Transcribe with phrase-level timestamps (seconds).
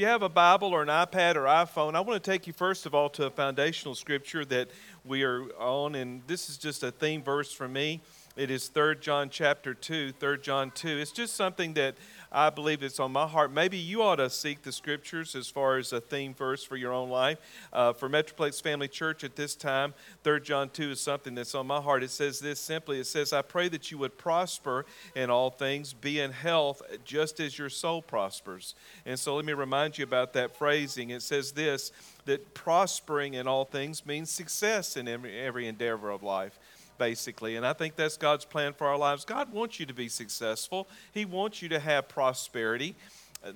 [0.00, 2.86] you have a Bible or an iPad or iPhone, I want to take you first
[2.86, 4.70] of all to a foundational scripture that
[5.04, 8.00] we are on, and this is just a theme verse for me.
[8.34, 10.88] It is 3 John chapter 2, 3 John 2.
[10.88, 11.96] It's just something that
[12.32, 13.52] I believe it's on my heart.
[13.52, 16.92] Maybe you ought to seek the scriptures as far as a theme verse for your
[16.92, 17.38] own life.
[17.72, 21.66] Uh, for Metroplex Family Church at this time, 3 John 2 is something that's on
[21.66, 22.04] my heart.
[22.04, 25.92] It says this simply It says, I pray that you would prosper in all things,
[25.92, 28.74] be in health, just as your soul prospers.
[29.04, 31.10] And so let me remind you about that phrasing.
[31.10, 31.90] It says this
[32.26, 36.58] that prospering in all things means success in every, every endeavor of life
[37.00, 37.56] basically.
[37.56, 39.24] And I think that's God's plan for our lives.
[39.24, 42.94] God wants you to be successful, He wants you to have prosperity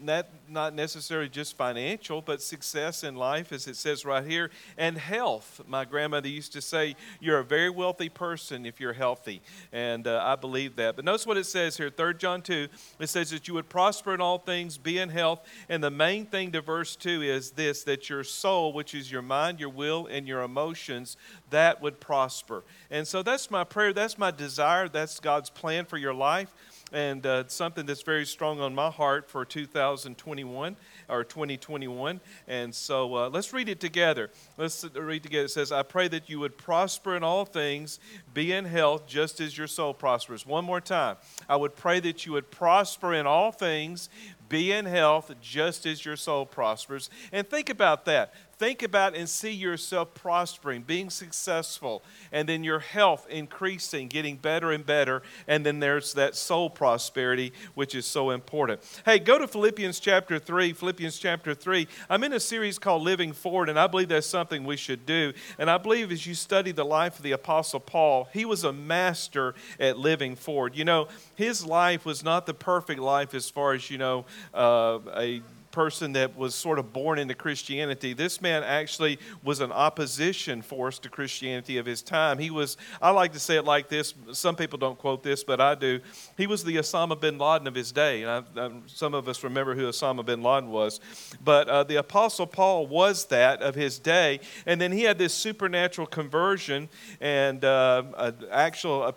[0.00, 4.96] not, not necessarily just financial, but success in life, as it says right here, and
[4.96, 5.60] health.
[5.68, 9.42] My grandmother used to say, You're a very wealthy person if you're healthy.
[9.72, 10.96] And uh, I believe that.
[10.96, 12.68] But notice what it says here, 3 John 2.
[12.98, 15.46] It says that you would prosper in all things, be in health.
[15.68, 19.22] And the main thing to verse 2 is this that your soul, which is your
[19.22, 21.18] mind, your will, and your emotions,
[21.50, 22.64] that would prosper.
[22.90, 23.92] And so that's my prayer.
[23.92, 24.88] That's my desire.
[24.88, 26.54] That's God's plan for your life
[26.94, 30.76] and uh, something that's very strong on my heart for 2021
[31.08, 32.20] or 2021.
[32.46, 34.30] And so uh, let's read it together.
[34.56, 35.46] Let's read together.
[35.46, 37.98] It says, I pray that you would prosper in all things,
[38.32, 40.46] be in health, just as your soul prospers.
[40.46, 41.16] One more time.
[41.48, 44.08] I would pray that you would prosper in all things,
[44.54, 47.10] be in health, just as your soul prospers.
[47.32, 52.02] And think about that think about and see yourself prospering, being successful,
[52.32, 55.22] and then your health increasing, getting better and better.
[55.46, 58.80] And then there's that soul prosperity, which is so important.
[59.04, 60.72] Hey, go to Philippians chapter 3.
[60.72, 61.86] Philippians chapter 3.
[62.08, 65.32] I'm in a series called Living Forward, and I believe that's something we should do.
[65.58, 68.72] And I believe as you study the life of the Apostle Paul, he was a
[68.72, 70.76] master at living forward.
[70.76, 74.98] You know, his life was not the perfect life as far as, you know, uh,
[75.16, 75.42] a
[75.74, 78.12] person that was sort of born into Christianity.
[78.12, 82.38] This man actually was an opposition force to Christianity of his time.
[82.38, 84.14] He was, I like to say it like this.
[84.32, 85.98] Some people don't quote this, but I do.
[86.38, 88.22] He was the Osama bin Laden of his day.
[88.22, 91.00] And I, I, some of us remember who Osama bin Laden was.
[91.42, 94.38] But uh, the Apostle Paul was that of his day.
[94.66, 96.88] And then he had this supernatural conversion
[97.20, 99.12] and uh, actual.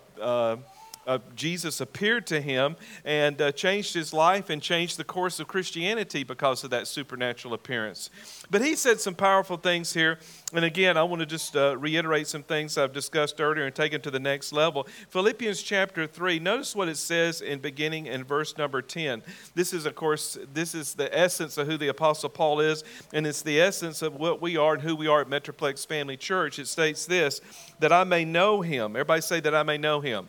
[1.08, 5.48] Uh, Jesus appeared to him and uh, changed his life and changed the course of
[5.48, 8.10] Christianity because of that supernatural appearance.
[8.50, 10.18] But he said some powerful things here.
[10.52, 13.94] And again, I want to just uh, reiterate some things I've discussed earlier and take
[13.94, 14.86] it to the next level.
[15.08, 19.22] Philippians chapter 3, notice what it says in beginning in verse number 10.
[19.54, 23.26] This is, of course, this is the essence of who the Apostle Paul is, and
[23.26, 26.58] it's the essence of what we are and who we are at Metroplex Family Church.
[26.58, 27.40] It states this
[27.78, 28.90] that I may know him.
[28.90, 30.28] Everybody say that I may know him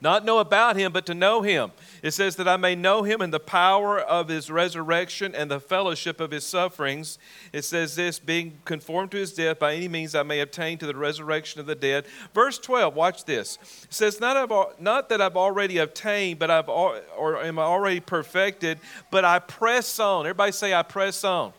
[0.00, 1.72] not know about him, but to know him.
[2.02, 5.58] It says that I may know him in the power of his resurrection and the
[5.58, 7.18] fellowship of his sufferings.
[7.52, 10.86] It says this, being conformed to his death, by any means I may obtain to
[10.86, 12.06] the resurrection of the dead.
[12.34, 13.58] Verse 12, watch this.
[13.84, 18.00] It says, Not, I've, not that I've already obtained, but I've or am I already
[18.00, 18.78] perfected,
[19.10, 20.26] but I press on.
[20.26, 21.52] Everybody say, I press on.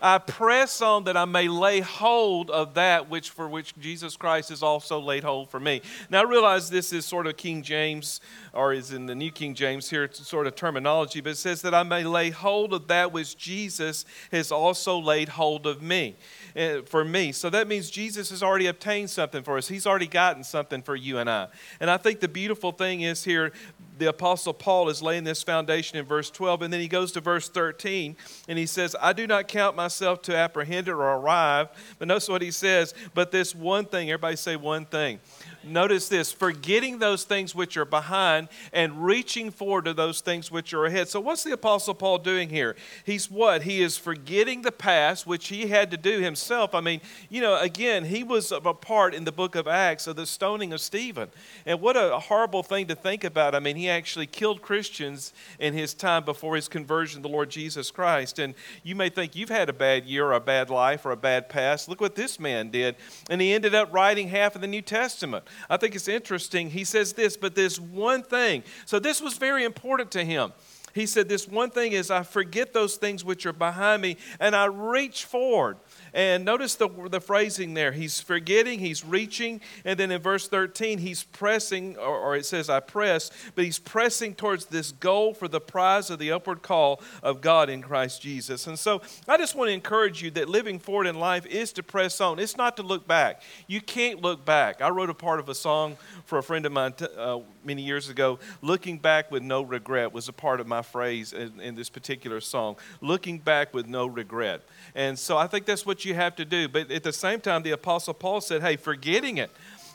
[0.00, 4.50] I press on that I may lay hold of that which for which Jesus Christ
[4.50, 5.82] has also laid hold for me.
[6.10, 8.20] Now I realize this is sort of King James
[8.52, 11.74] or is in the New King James here, sort of terminology, but it says that
[11.74, 16.16] I may lay hold of that which Jesus has also laid hold of me.
[16.56, 17.32] Uh, for me.
[17.32, 19.68] So that means Jesus has already obtained something for us.
[19.68, 21.48] He's already gotten something for you and I.
[21.80, 23.52] And I think the beautiful thing is here,
[23.98, 27.20] the Apostle Paul is laying this foundation in verse 12, and then he goes to
[27.20, 28.16] verse 13,
[28.48, 31.68] and he says, I do not count myself to apprehend it or arrive.
[31.98, 35.20] But notice what he says, but this one thing, everybody say one thing.
[35.66, 40.72] Notice this forgetting those things which are behind and reaching forward to those things which
[40.72, 41.08] are ahead.
[41.08, 42.76] So, what's the Apostle Paul doing here?
[43.04, 43.62] He's what?
[43.62, 46.74] He is forgetting the past, which he had to do himself.
[46.74, 50.16] I mean, you know, again, he was a part in the book of Acts of
[50.16, 51.28] the stoning of Stephen.
[51.64, 53.54] And what a horrible thing to think about.
[53.54, 57.50] I mean, he actually killed Christians in his time before his conversion to the Lord
[57.50, 58.38] Jesus Christ.
[58.38, 61.16] And you may think you've had a bad year or a bad life or a
[61.16, 61.88] bad past.
[61.88, 62.96] Look what this man did.
[63.28, 65.44] And he ended up writing half of the New Testament.
[65.68, 66.70] I think it's interesting.
[66.70, 68.62] He says this, but this one thing.
[68.84, 70.52] So this was very important to him.
[70.96, 74.56] He said, This one thing is, I forget those things which are behind me and
[74.56, 75.76] I reach forward
[76.14, 77.92] and notice the, the phrasing there.
[77.92, 82.70] He's forgetting, he's reaching, and then in verse 13, he's pressing, or, or it says,
[82.70, 87.00] I press, but he's pressing towards this goal for the prize of the upward call
[87.22, 88.66] of God in Christ Jesus.
[88.66, 91.82] And so I just want to encourage you that living forward in life is to
[91.82, 93.42] press on, it's not to look back.
[93.66, 94.80] You can't look back.
[94.80, 97.82] I wrote a part of a song for a friend of mine t- uh, many
[97.82, 98.38] years ago.
[98.62, 102.40] Looking back with no regret was a part of my phrase in, in this particular
[102.40, 104.62] song looking back with no regret.
[104.94, 106.68] And so I think that's what you have to do.
[106.68, 109.50] But at the same time, the Apostle Paul said, hey, forgetting it.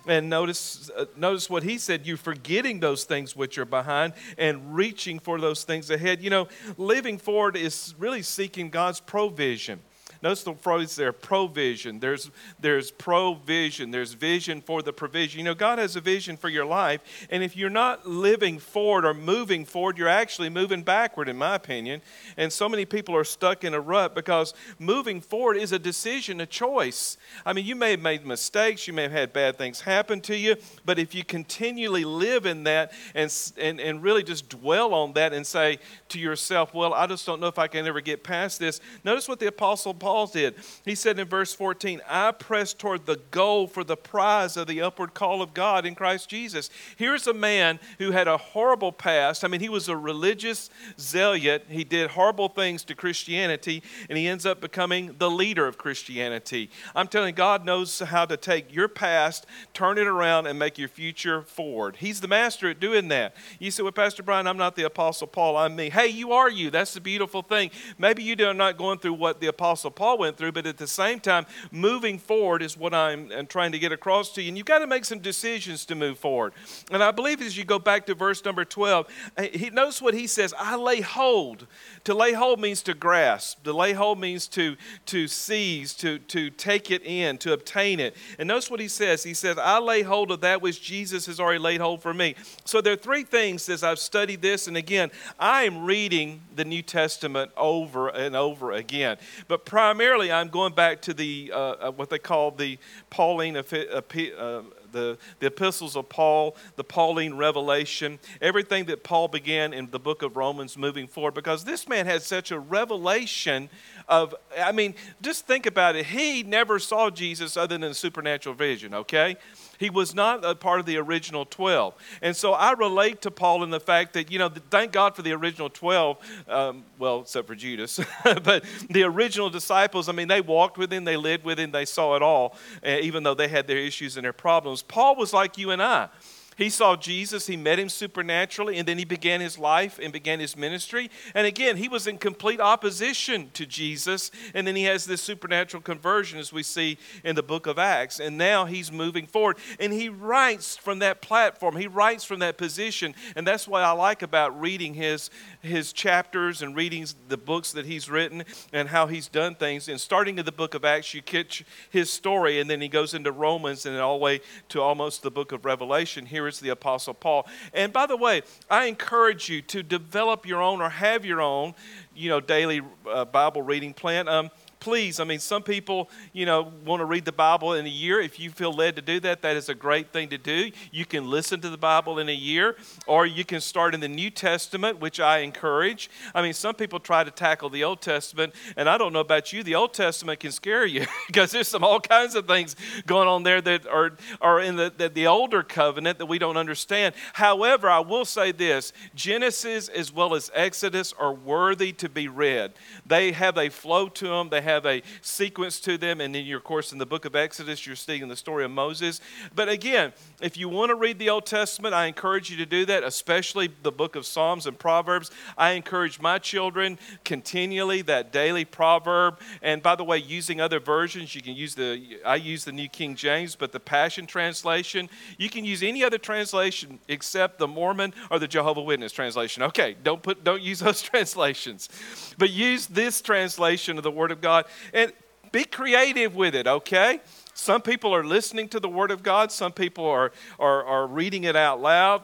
[0.07, 4.73] And notice, uh, notice what he said you're forgetting those things which are behind and
[4.73, 6.23] reaching for those things ahead.
[6.23, 9.79] You know, living forward is really seeking God's provision.
[10.21, 11.99] Notice the phrase there, provision.
[11.99, 12.29] There's,
[12.59, 13.89] there's provision.
[13.89, 15.39] There's vision for the provision.
[15.39, 17.01] You know, God has a vision for your life.
[17.31, 21.55] And if you're not living forward or moving forward, you're actually moving backward, in my
[21.55, 22.03] opinion.
[22.37, 26.39] And so many people are stuck in a rut because moving forward is a decision,
[26.39, 27.17] a choice.
[27.43, 28.85] I mean, you may have made mistakes.
[28.85, 30.55] You may have had bad things happen to you.
[30.85, 35.33] But if you continually live in that and, and, and really just dwell on that
[35.33, 35.79] and say
[36.09, 38.81] to yourself, well, I just don't know if I can ever get past this.
[39.03, 40.55] Notice what the Apostle Paul Paul did.
[40.83, 44.81] He said in verse 14, I press toward the goal for the prize of the
[44.81, 46.69] upward call of God in Christ Jesus.
[46.97, 49.45] Here's a man who had a horrible past.
[49.45, 50.69] I mean, he was a religious
[50.99, 51.67] zealot.
[51.69, 56.69] He did horrible things to Christianity, and he ends up becoming the leader of Christianity.
[56.93, 60.77] I'm telling you, God knows how to take your past, turn it around, and make
[60.77, 61.95] your future forward.
[61.95, 63.33] He's the master at doing that.
[63.59, 65.89] You say, Well, Pastor Brian, I'm not the Apostle Paul, I'm me.
[65.89, 66.69] Hey, you are you.
[66.69, 67.71] That's the beautiful thing.
[67.97, 70.79] Maybe you are not going through what the Apostle Paul Paul went through, but at
[70.79, 74.47] the same time, moving forward is what I'm, I'm trying to get across to you.
[74.47, 76.53] And you've got to make some decisions to move forward.
[76.89, 79.07] And I believe as you go back to verse number 12,
[79.37, 81.67] uh, he knows what he says I lay hold.
[82.05, 84.75] To lay hold means to grasp, to lay hold means to,
[85.05, 88.15] to seize, to, to take it in, to obtain it.
[88.39, 89.21] And notice what he says.
[89.21, 92.33] He says, I lay hold of that which Jesus has already laid hold for me.
[92.65, 94.65] So there are three things as I've studied this.
[94.65, 99.17] And again, I am reading the New Testament over and over again.
[99.47, 102.77] But primarily, primarily, I'm going back to the uh, uh, what they call the
[103.09, 109.91] Pauline, uh, the, the epistles of Paul, the Pauline revelation, everything that Paul began in
[109.91, 113.69] the book of Romans moving forward, because this man had such a revelation
[114.07, 116.05] of, I mean, just think about it.
[116.05, 119.35] He never saw Jesus other than a supernatural vision, okay?
[119.81, 121.95] He was not a part of the original 12.
[122.21, 125.23] And so I relate to Paul in the fact that, you know, thank God for
[125.23, 126.17] the original 12,
[126.47, 131.03] um, well, except for Judas, but the original disciples, I mean, they walked with him,
[131.03, 132.55] they lived with him, they saw it all,
[132.85, 134.83] uh, even though they had their issues and their problems.
[134.83, 136.09] Paul was like you and I.
[136.57, 140.39] He saw Jesus, he met him supernaturally, and then he began his life and began
[140.39, 141.09] his ministry.
[141.33, 145.81] And again, he was in complete opposition to Jesus, and then he has this supernatural
[145.81, 148.19] conversion as we see in the book of Acts.
[148.19, 152.57] And now he's moving forward, and he writes from that platform, he writes from that
[152.57, 153.15] position.
[153.35, 155.29] And that's what I like about reading his,
[155.61, 158.43] his chapters and reading the books that he's written
[158.73, 159.87] and how he's done things.
[159.87, 163.13] And starting in the book of Acts, you catch his story, and then he goes
[163.13, 166.25] into Romans and all the way to almost the book of Revelation.
[166.25, 167.47] Here the Apostle Paul.
[167.73, 171.75] And by the way, I encourage you to develop your own or have your own,
[172.15, 174.27] you know, daily uh, Bible reading plan.
[174.27, 174.49] Um,
[174.81, 178.19] please, I mean, some people, you know, want to read the Bible in a year.
[178.19, 180.71] If you feel led to do that, that is a great thing to do.
[180.91, 182.75] You can listen to the Bible in a year,
[183.05, 186.09] or you can start in the New Testament, which I encourage.
[186.33, 189.53] I mean, some people try to tackle the Old Testament, and I don't know about
[189.53, 192.75] you, the Old Testament can scare you because there's some all kinds of things
[193.05, 196.57] going on there that are, are in the, the, the older covenant that we don't
[196.57, 197.13] understand.
[197.33, 202.73] However, I will say this Genesis as well as Exodus are worthy to be read.
[203.05, 206.21] They have a flow to them, they have have a sequence to them.
[206.21, 209.21] And then, of course, in the book of Exodus, you're seeing the story of Moses.
[209.53, 212.85] But again, if you want to read the Old Testament, I encourage you to do
[212.85, 215.31] that, especially the book of Psalms and Proverbs.
[215.57, 219.39] I encourage my children continually that daily proverb.
[219.61, 222.89] And by the way, using other versions, you can use the, I use the New
[222.89, 228.13] King James, but the Passion Translation, you can use any other translation except the Mormon
[228.29, 229.63] or the Jehovah Witness translation.
[229.63, 231.89] Okay, don't put, don't use those translations,
[232.37, 234.71] but use this translation of the Word of God God.
[234.93, 235.13] And
[235.51, 237.19] be creative with it, okay?
[237.53, 241.43] Some people are listening to the Word of God, some people are, are, are reading
[241.43, 242.21] it out loud.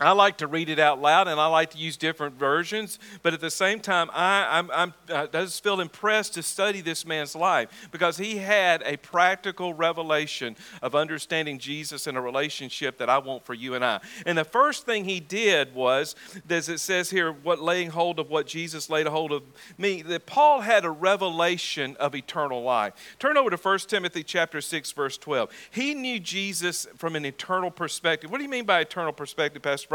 [0.00, 3.34] I like to read it out loud and I like to use different versions, but
[3.34, 7.04] at the same time, I, I'm, I'm, uh, I just feel impressed to study this
[7.04, 13.10] man's life because he had a practical revelation of understanding Jesus in a relationship that
[13.10, 13.98] I want for you and I.
[14.24, 16.14] And the first thing he did was,
[16.48, 19.42] as it says here, what laying hold of what Jesus laid a hold of
[19.78, 22.94] me, that Paul had a revelation of eternal life.
[23.18, 25.50] Turn over to 1 Timothy chapter 6, verse 12.
[25.72, 28.30] He knew Jesus from an eternal perspective.
[28.30, 29.87] What do you mean by eternal perspective, Pastor?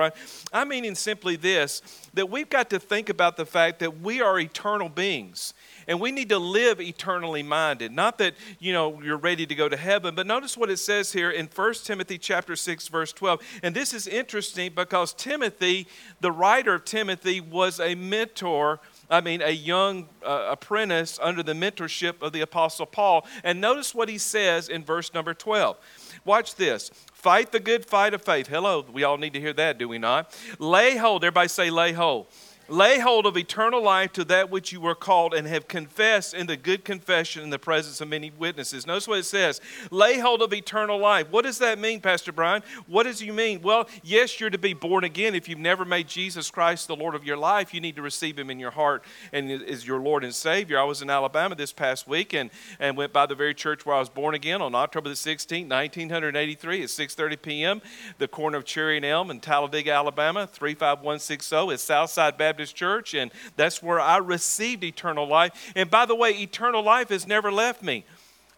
[0.51, 1.81] I'm meaning simply this
[2.13, 5.53] that we've got to think about the fact that we are eternal beings
[5.87, 9.67] and we need to live eternally minded not that you know you're ready to go
[9.67, 13.41] to heaven but notice what it says here in 1 timothy chapter 6 verse 12
[13.63, 15.87] and this is interesting because timothy
[16.21, 21.53] the writer of timothy was a mentor I mean, a young uh, apprentice under the
[21.53, 23.27] mentorship of the Apostle Paul.
[23.43, 25.77] And notice what he says in verse number 12.
[26.25, 26.89] Watch this.
[27.13, 28.47] Fight the good fight of faith.
[28.47, 30.35] Hello, we all need to hear that, do we not?
[30.59, 31.23] Lay hold.
[31.23, 32.27] Everybody say, lay hold
[32.73, 36.47] Lay hold of eternal life to that which you were called and have confessed in
[36.47, 38.87] the good confession in the presence of many witnesses.
[38.87, 39.61] Notice what it says
[39.91, 41.29] lay hold of eternal life.
[41.29, 42.63] What does that mean, Pastor Brian?
[42.87, 43.61] What does you mean?
[43.61, 45.35] Well, yes, you're to be born again.
[45.35, 48.39] If you've never made Jesus Christ the Lord of your life, you need to receive
[48.39, 50.79] him in your heart and is your Lord and Savior.
[50.79, 52.49] I was in Alabama this past week and,
[52.79, 55.69] and went by the very church where I was born again on October the 16th,
[55.69, 57.81] 1983 at 6.30 p.m.,
[58.17, 61.71] the corner of Cherry and Elm in Talladega, Alabama, 35160.
[61.71, 65.73] It's Southside Baptist Baptist Church, and that's where I received eternal life.
[65.75, 68.05] And by the way, eternal life has never left me.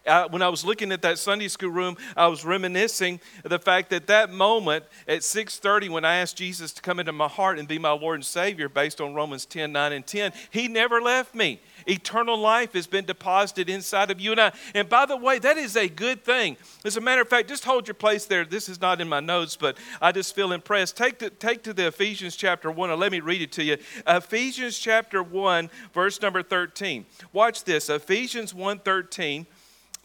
[0.05, 3.89] Uh, when I was looking at that Sunday school room, I was reminiscing the fact
[3.89, 7.67] that that moment at 6:30, when I asked Jesus to come into my heart and
[7.67, 11.33] be my Lord and Savior, based on Romans 10, 9, and 10, He never left
[11.33, 11.59] me.
[11.87, 14.51] Eternal life has been deposited inside of you and I.
[14.73, 16.57] And by the way, that is a good thing.
[16.83, 18.45] As a matter of fact, just hold your place there.
[18.45, 20.97] This is not in my notes, but I just feel impressed.
[20.97, 23.77] Take to, take to the Ephesians chapter 1 and let me read it to you.
[24.07, 27.05] Ephesians chapter 1, verse number 13.
[27.33, 27.89] Watch this.
[27.89, 29.47] Ephesians 1 13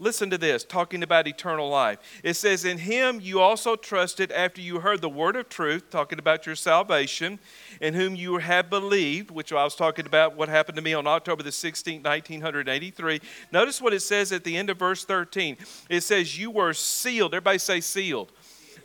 [0.02, 1.98] Listen to this, talking about eternal life.
[2.24, 6.18] It says, In him you also trusted after you heard the word of truth, talking
[6.18, 7.38] about your salvation,
[7.82, 11.06] in whom you have believed, which I was talking about what happened to me on
[11.06, 13.20] October the 16th, 1983.
[13.52, 15.58] Notice what it says at the end of verse 13.
[15.90, 17.34] It says, You were sealed.
[17.34, 18.32] Everybody say sealed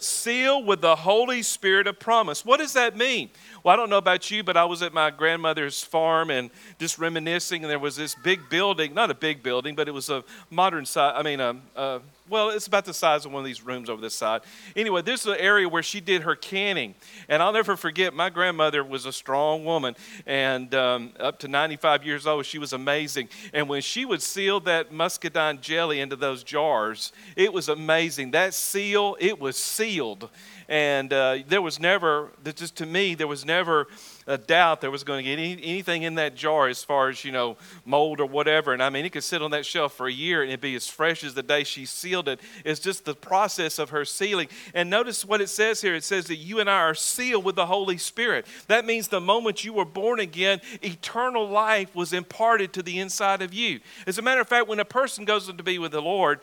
[0.05, 2.45] sealed with the Holy Spirit of promise.
[2.45, 3.29] What does that mean?
[3.63, 6.97] Well, I don't know about you, but I was at my grandmother's farm and just
[6.97, 10.23] reminiscing, and there was this big building, not a big building, but it was a
[10.49, 13.63] modern size, I mean, a, a well, it's about the size of one of these
[13.63, 14.41] rooms over this side.
[14.75, 16.95] Anyway, this is an area where she did her canning.
[17.29, 19.95] And I'll never forget, my grandmother was a strong woman.
[20.25, 23.29] And um, up to 95 years old, she was amazing.
[23.53, 28.31] And when she would seal that muscadine jelly into those jars, it was amazing.
[28.31, 30.29] That seal, it was sealed.
[30.67, 33.87] And uh, there was never, just to me, there was never
[34.27, 37.23] a doubt there was going to get any, anything in that jar as far as,
[37.23, 38.73] you know, mold or whatever.
[38.73, 40.75] And I mean, it could sit on that shelf for a year and it'd be
[40.75, 42.39] as fresh as the day she sealed it.
[42.63, 44.47] It's just the process of her sealing.
[44.73, 47.55] And notice what it says here it says that you and I are sealed with
[47.55, 48.47] the Holy Spirit.
[48.67, 53.41] That means the moment you were born again, eternal life was imparted to the inside
[53.41, 53.79] of you.
[54.07, 56.39] As a matter of fact, when a person goes to be with the Lord,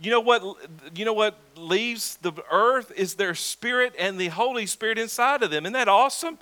[0.00, 0.42] you know what,
[0.94, 3.65] you know what leaves the earth is their spirit
[3.98, 5.64] and the Holy Spirit inside of them.
[5.64, 6.38] Isn't that awesome?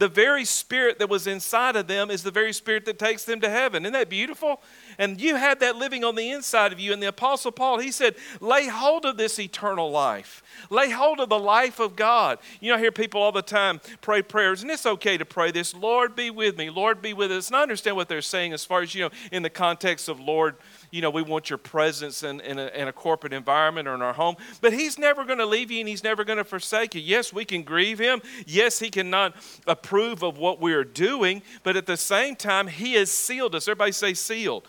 [0.00, 3.38] the very spirit that was inside of them is the very spirit that takes them
[3.40, 3.84] to heaven.
[3.84, 4.62] Isn't that beautiful?
[5.00, 6.92] And you have that living on the inside of you.
[6.92, 10.42] And the Apostle Paul, he said, lay hold of this eternal life.
[10.68, 12.38] Lay hold of the life of God.
[12.60, 15.52] You know, I hear people all the time pray prayers, and it's okay to pray
[15.52, 17.48] this Lord be with me, Lord be with us.
[17.48, 20.20] And I understand what they're saying as far as, you know, in the context of
[20.20, 20.56] Lord
[20.90, 24.02] you know, we want your presence in, in, a, in a corporate environment or in
[24.02, 24.36] our home.
[24.60, 27.00] But He's never going to leave you and He's never going to forsake you.
[27.00, 28.20] Yes, we can grieve Him.
[28.46, 29.34] Yes, He cannot
[29.66, 31.42] approve of what we are doing.
[31.62, 33.68] But at the same time, He has sealed us.
[33.68, 34.66] Everybody say sealed.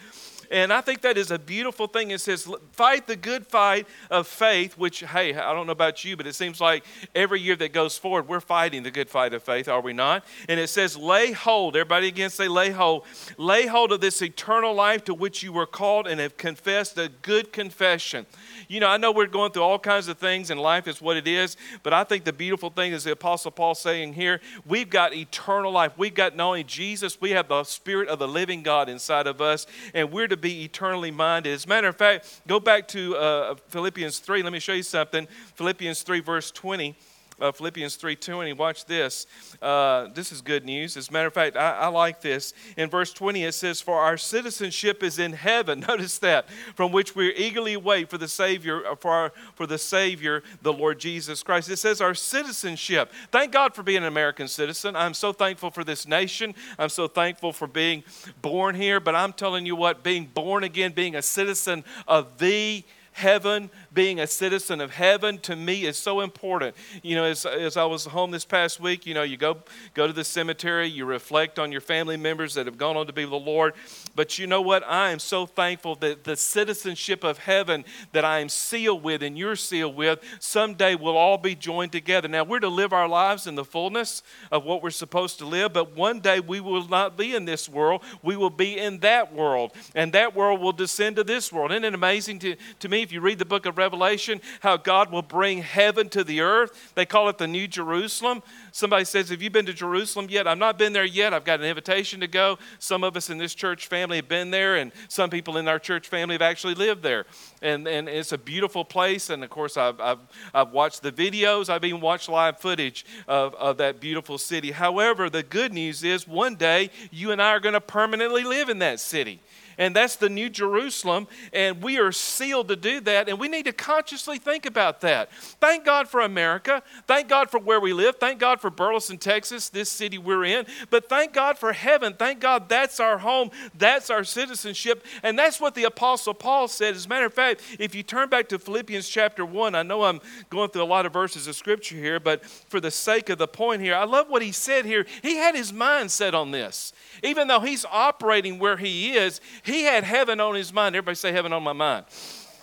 [0.52, 2.12] And I think that is a beautiful thing.
[2.12, 6.18] It says, fight the good fight of faith, which, hey, I don't know about you,
[6.18, 6.84] but it seems like
[7.16, 10.26] every year that goes forward, we're fighting the good fight of faith, are we not?
[10.50, 11.78] And it says, lay hold.
[11.78, 13.06] Everybody again say, lay hold.
[13.38, 17.10] Lay hold of this eternal life to which you were called and have confessed a
[17.22, 18.26] good confession.
[18.68, 21.16] You know, I know we're going through all kinds of things and life is what
[21.16, 24.90] it is, but I think the beautiful thing is the Apostle Paul saying here, we've
[24.90, 25.94] got eternal life.
[25.98, 29.40] We've got not only Jesus, we have the Spirit of the living God inside of
[29.40, 31.54] us, and we're to be eternally minded.
[31.54, 34.44] As a matter of fact, go back to uh, Philippians 3.
[34.44, 35.28] Let me show you something.
[35.56, 36.96] Philippians 3, verse 20
[37.42, 38.56] uh, Philippians 3:20.
[38.56, 39.26] Watch this.
[39.62, 40.96] Uh, this is good news.
[40.96, 42.54] As a matter of fact, I, I, like this.
[42.78, 47.16] In verse 20, it says, "For our citizenship is in heaven." Notice that, from which
[47.16, 51.44] we eagerly wait for the Savior, uh, for our, for the Savior, the Lord Jesus
[51.44, 51.70] Christ.
[51.70, 53.12] It says our citizenship.
[53.32, 54.96] Thank God for being an American citizen.
[54.96, 56.54] I'm so thankful for this nation.
[56.78, 58.04] I'm so thankful for being
[58.42, 59.00] born here.
[59.00, 62.84] But I'm telling you what, being born again, being a citizen of the
[63.14, 66.76] heaven, being a citizen of heaven, to me is so important.
[67.04, 69.58] You know, as, as I was home this past week, you know, you go,
[69.94, 73.14] go to the cemetery, you reflect on your family members that have gone on to
[73.14, 73.74] be with the Lord.
[74.16, 74.84] But you know what?
[74.88, 77.84] I am so thankful that the citizenship of heaven
[78.14, 82.28] that I am sealed with and you're sealed with, someday we'll all be joined together.
[82.28, 85.74] Now, we're to live our lives in the fullness of what we're supposed to live,
[85.74, 88.04] but one day we will not be in this world.
[88.24, 91.72] We will be in that world, and that world will descend to this world.
[91.72, 95.12] Isn't it amazing to, to me if you read the book of Revelation how God
[95.12, 96.92] will bring heaven to the earth?
[96.96, 98.44] They call it the New Jerusalem.
[98.72, 100.48] Somebody says, Have you been to Jerusalem yet?
[100.48, 101.34] I've not been there yet.
[101.34, 102.60] I've got an invitation to go.
[102.80, 105.80] Some of us in this church family have been there, and some people in our
[105.80, 107.26] church family have actually lived there.
[107.62, 109.30] And, and it's a beautiful place.
[109.30, 110.20] And of course, I've, I've,
[110.54, 114.72] I've watched the videos, I've even watched live footage of, of that beautiful city.
[114.72, 118.70] However, the good news is one day you and I are going to permanently live
[118.70, 119.42] in that city
[119.82, 123.66] and that's the New Jerusalem, and we are sealed to do that, and we need
[123.66, 125.34] to consciously think about that.
[125.34, 126.84] Thank God for America.
[127.08, 128.18] Thank God for where we live.
[128.18, 130.68] Thank God for Burleson, Texas, this city we're in.
[130.92, 132.14] But thank God for heaven.
[132.14, 136.94] Thank God that's our home, that's our citizenship, and that's what the Apostle Paul said.
[136.94, 140.04] As a matter of fact, if you turn back to Philippians chapter 1, I know
[140.04, 140.22] I'm
[140.52, 143.48] going through a lot of verses of scripture here, but for the sake of the
[143.48, 145.08] point here, I love what he said here.
[145.24, 146.94] He had his mind set on this.
[147.24, 150.96] Even though he's operating where he is, he had heaven on his mind.
[150.96, 152.06] Everybody say, Heaven on my mind.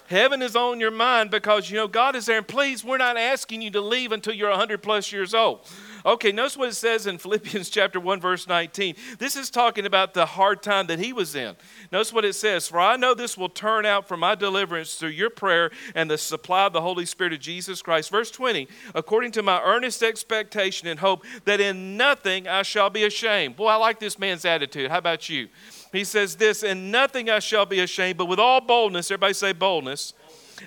[0.08, 2.38] Heaven is on your mind because you know God is there.
[2.38, 5.60] And please, we're not asking you to leave until you're 100 plus years old.
[6.06, 8.94] Okay, notice what it says in Philippians chapter 1, verse 19.
[9.18, 11.56] This is talking about the hard time that he was in.
[11.92, 15.10] Notice what it says For I know this will turn out for my deliverance through
[15.10, 18.10] your prayer and the supply of the Holy Spirit of Jesus Christ.
[18.10, 23.04] Verse 20, according to my earnest expectation and hope that in nothing I shall be
[23.04, 23.56] ashamed.
[23.56, 24.90] Boy, I like this man's attitude.
[24.90, 25.48] How about you?
[25.92, 29.52] He says this, and nothing I shall be ashamed, but with all boldness, everybody say
[29.52, 30.14] boldness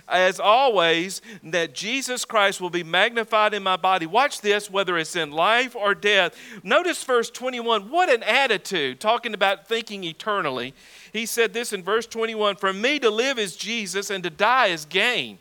[0.07, 4.05] as always, that Jesus Christ will be magnified in my body.
[4.05, 6.35] Watch this, whether it's in life or death.
[6.63, 7.89] Notice verse 21.
[7.89, 10.73] What an attitude, talking about thinking eternally.
[11.13, 14.67] He said this in verse 21 For me to live is Jesus, and to die
[14.67, 15.39] is gain.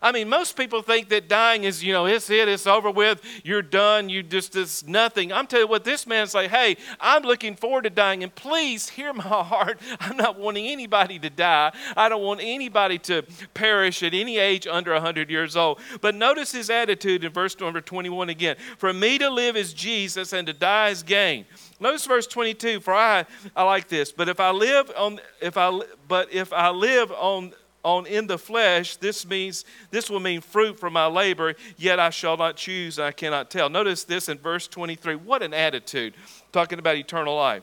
[0.00, 3.22] I mean, most people think that dying is, you know, it's it, it's over with,
[3.44, 5.32] you're done, you just, it's nothing.
[5.32, 8.88] I'm telling you what, this man's like, hey, I'm looking forward to dying, and please
[8.88, 9.80] hear my heart.
[10.00, 11.72] I'm not wanting anybody to die.
[11.96, 13.24] I don't want anybody to
[13.54, 15.80] perish at any age under 100 years old.
[16.00, 18.56] But notice his attitude in verse number 21 again.
[18.78, 21.44] For me to live is Jesus, and to die is gain.
[21.80, 22.80] Notice verse 22.
[22.80, 24.12] For I, I like this.
[24.12, 27.52] But if I live on, if I, but if I live on
[27.88, 32.10] on in the flesh, this means this will mean fruit from my labor, yet I
[32.10, 33.70] shall not choose, I cannot tell.
[33.70, 35.16] Notice this in verse 23.
[35.16, 36.14] What an attitude,
[36.52, 37.62] talking about eternal life.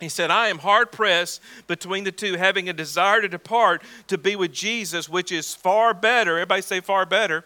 [0.00, 4.18] He said, I am hard pressed between the two, having a desire to depart to
[4.18, 6.32] be with Jesus, which is far better.
[6.32, 7.44] Everybody say far better.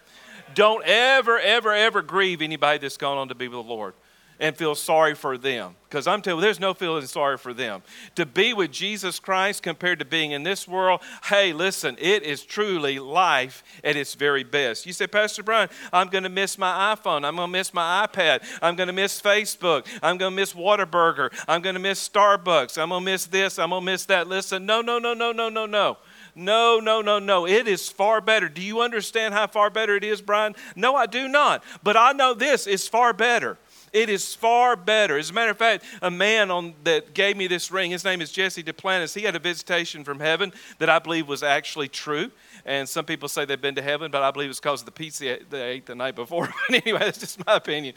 [0.54, 3.94] Don't ever, ever, ever grieve anybody that's gone on to be with the Lord
[4.40, 5.76] and feel sorry for them.
[5.88, 7.82] Because I'm telling you, there's no feeling sorry for them.
[8.14, 12.44] To be with Jesus Christ compared to being in this world, hey, listen, it is
[12.44, 14.86] truly life at its very best.
[14.86, 17.24] You say, Pastor Brian, I'm going to miss my iPhone.
[17.24, 18.42] I'm going to miss my iPad.
[18.62, 19.84] I'm going to miss Facebook.
[20.02, 21.32] I'm going to miss Whataburger.
[21.48, 22.80] I'm going to miss Starbucks.
[22.80, 23.58] I'm going to miss this.
[23.58, 24.28] I'm going to miss that.
[24.28, 25.98] Listen, no, no, no, no, no, no, no.
[26.36, 27.46] No, no, no, no.
[27.46, 28.48] It is far better.
[28.48, 30.54] Do you understand how far better it is, Brian?
[30.76, 31.64] No, I do not.
[31.82, 33.58] But I know this is far better.
[33.92, 35.18] It is far better.
[35.18, 38.20] As a matter of fact, a man on, that gave me this ring, his name
[38.20, 42.30] is Jesse Duplantis, he had a visitation from heaven that I believe was actually true.
[42.64, 44.92] And some people say they've been to heaven, but I believe it's because of the
[44.92, 46.48] pizza they ate the night before.
[46.68, 47.94] But anyway, that's just my opinion.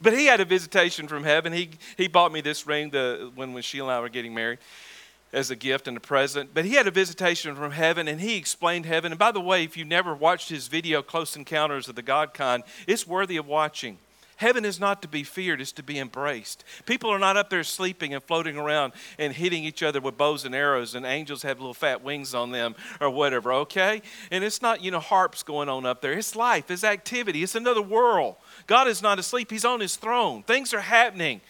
[0.00, 1.52] But he had a visitation from heaven.
[1.52, 4.60] He, he bought me this ring the, when, when Sheila and I were getting married
[5.34, 6.54] as a gift and a present.
[6.54, 9.12] But he had a visitation from heaven and he explained heaven.
[9.12, 12.32] And by the way, if you never watched his video, Close Encounters of the God
[12.32, 13.98] Kind, it's worthy of watching.
[14.36, 16.64] Heaven is not to be feared, it's to be embraced.
[16.86, 20.44] People are not up there sleeping and floating around and hitting each other with bows
[20.44, 24.02] and arrows, and angels have little fat wings on them or whatever, okay?
[24.30, 26.12] And it's not, you know, harps going on up there.
[26.12, 28.36] It's life, it's activity, it's another world.
[28.66, 30.42] God is not asleep, He's on His throne.
[30.42, 31.40] Things are happening.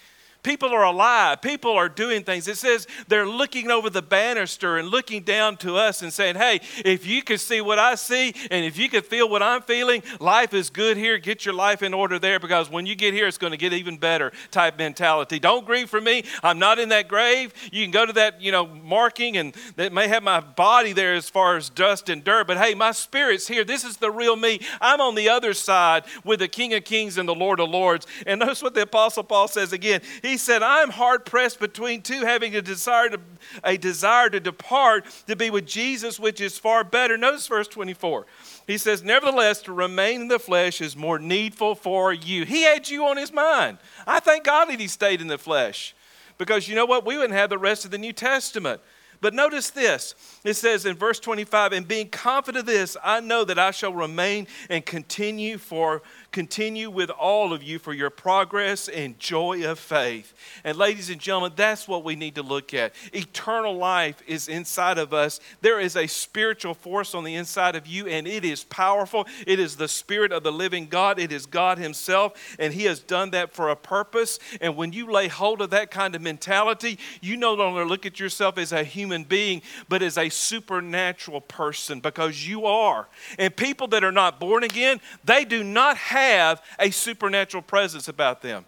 [0.45, 1.41] People are alive.
[1.41, 2.47] People are doing things.
[2.47, 6.61] It says they're looking over the banister and looking down to us and saying, Hey,
[6.85, 10.03] if you could see what I see and if you could feel what I'm feeling,
[10.21, 11.19] life is good here.
[11.19, 13.73] Get your life in order there because when you get here, it's going to get
[13.73, 15.39] even better type mentality.
[15.39, 16.25] Don't grieve for me.
[16.43, 17.53] I'm not in that grave.
[17.73, 21.15] You can go to that, you know, marking and that may have my body there
[21.15, 23.65] as far as dust and dirt, but hey, my spirit's here.
[23.65, 24.61] This is the real me.
[24.81, 28.07] I'm on the other side with the King of Kings and the Lord of Lords.
[28.27, 30.03] And notice what the Apostle Paul says again.
[30.23, 33.21] He He said, I'm hard pressed between two, having a desire to
[33.63, 37.17] a desire to depart to be with Jesus, which is far better.
[37.17, 38.27] Notice verse 24.
[38.67, 42.45] He says, Nevertheless, to remain in the flesh is more needful for you.
[42.45, 43.79] He had you on his mind.
[44.09, 45.95] I thank God that he stayed in the flesh.
[46.37, 47.07] Because you know what?
[47.07, 48.81] We wouldn't have the rest of the New Testament.
[49.21, 53.45] But notice this it says in verse 25, and being confident of this, I know
[53.45, 56.03] that I shall remain and continue for
[56.35, 60.35] continue with all of you for your progress and joy of faith.
[60.65, 62.93] And ladies and gentlemen, that's what we need to look at.
[63.13, 65.39] Eternal life is inside of us.
[65.61, 69.29] There is a spiritual force on the inside of you, and it is powerful.
[69.47, 72.99] It is the Spirit of the living God, it is God Himself, and He has
[72.99, 74.41] done that for a purpose.
[74.61, 78.19] And when you lay hold of that kind of mentality, you no longer look at
[78.19, 83.07] yourself as a human being, but as a supernatural person because you are.
[83.39, 88.09] And people that are not born again, they do not have have a supernatural presence
[88.09, 88.65] about them.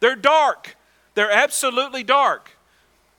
[0.00, 0.76] They're dark,
[1.14, 2.50] they're absolutely dark.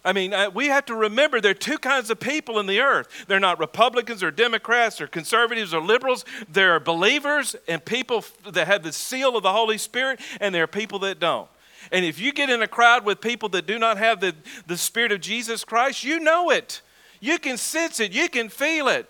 [0.06, 2.82] I mean, uh, we have to remember there are two kinds of people in the
[2.82, 3.08] earth.
[3.28, 6.26] They're not Republicans or Democrats or conservatives or liberals.
[6.50, 10.64] There are believers and people that have the seal of the Holy Spirit, and there
[10.64, 11.48] are people that don't.
[11.92, 14.36] And if you get in a crowd with people that do not have the,
[14.68, 16.82] the Spirit of Jesus Christ, you know it.
[17.22, 19.10] You can sense it, you can feel it.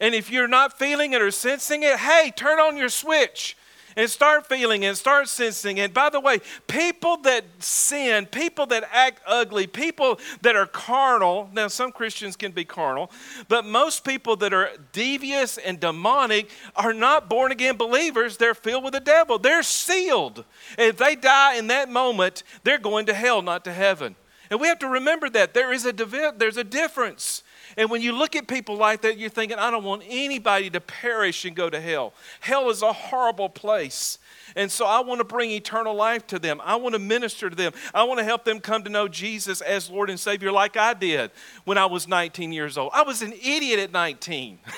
[0.00, 3.56] And if you're not feeling it or sensing it, hey, turn on your switch
[3.96, 5.80] and start feeling and start sensing.
[5.80, 11.48] And by the way, people that sin, people that act ugly, people that are carnal,
[11.52, 13.10] now some Christians can be carnal,
[13.48, 18.36] but most people that are devious and demonic are not born again believers.
[18.36, 19.38] They're filled with the devil.
[19.38, 20.44] They're sealed.
[20.78, 24.16] If they die in that moment, they're going to hell, not to heaven.
[24.50, 27.44] And we have to remember that there is a there's a difference.
[27.76, 30.80] And when you look at people like that, you're thinking, I don't want anybody to
[30.80, 32.12] perish and go to hell.
[32.40, 34.18] Hell is a horrible place.
[34.56, 36.60] And so I want to bring eternal life to them.
[36.64, 37.72] I want to minister to them.
[37.94, 40.94] I want to help them come to know Jesus as Lord and Savior like I
[40.94, 41.30] did
[41.64, 42.90] when I was 19 years old.
[42.94, 44.58] I was an idiot at 19.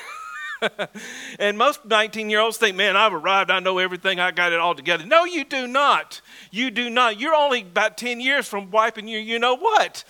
[1.38, 4.60] and most 19 year olds think, man, I've arrived, I know everything, I got it
[4.60, 5.04] all together.
[5.04, 6.20] No, you do not.
[6.50, 7.18] You do not.
[7.18, 10.04] You're only about 10 years from wiping your, you know what?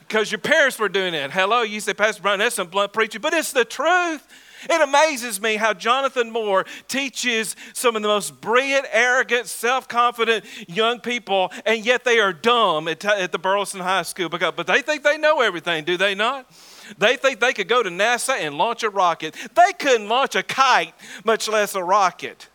[0.00, 1.30] Because your parents were doing it.
[1.30, 4.26] Hello, you say, Pastor Brian, that's some blunt preaching, but it's the truth.
[4.68, 10.44] It amazes me how Jonathan Moore teaches some of the most brilliant, arrogant, self confident
[10.68, 14.28] young people, and yet they are dumb at, at the Burleson High School.
[14.28, 16.50] Because, but they think they know everything, do they not?
[16.98, 19.34] They think they could go to NASA and launch a rocket.
[19.54, 22.48] They couldn't launch a kite, much less a rocket.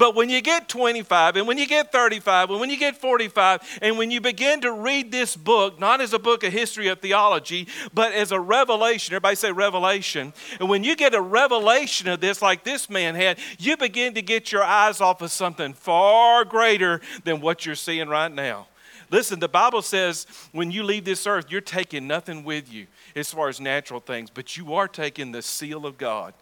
[0.00, 3.80] But when you get 25 and when you get 35 and when you get 45
[3.82, 7.00] and when you begin to read this book, not as a book of history of
[7.00, 10.32] theology, but as a revelation, everybody say revelation.
[10.58, 14.22] And when you get a revelation of this, like this man had, you begin to
[14.22, 18.68] get your eyes off of something far greater than what you're seeing right now.
[19.10, 23.32] Listen, the Bible says when you leave this earth, you're taking nothing with you as
[23.32, 26.32] far as natural things, but you are taking the seal of God.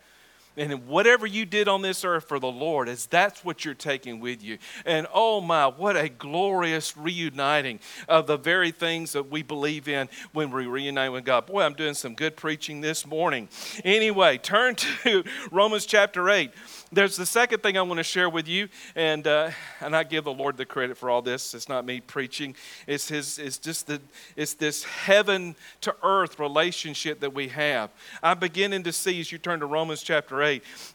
[0.59, 4.21] And whatever you did on this earth for the Lord, is that's what you're taking
[4.21, 4.59] with you.
[4.85, 10.09] And oh my, what a glorious reuniting of the very things that we believe in
[10.33, 11.47] when we reunite with God.
[11.47, 13.49] Boy, I'm doing some good preaching this morning.
[13.85, 16.51] Anyway, turn to Romans chapter 8.
[16.91, 20.25] There's the second thing I want to share with you, and uh, and I give
[20.25, 21.53] the Lord the credit for all this.
[21.53, 22.57] It's not me preaching.
[22.87, 23.39] It's his.
[23.39, 24.01] It's just the.
[24.37, 27.91] It's this heaven to earth relationship that we have.
[28.23, 30.41] I'm beginning to see as you turn to Romans chapter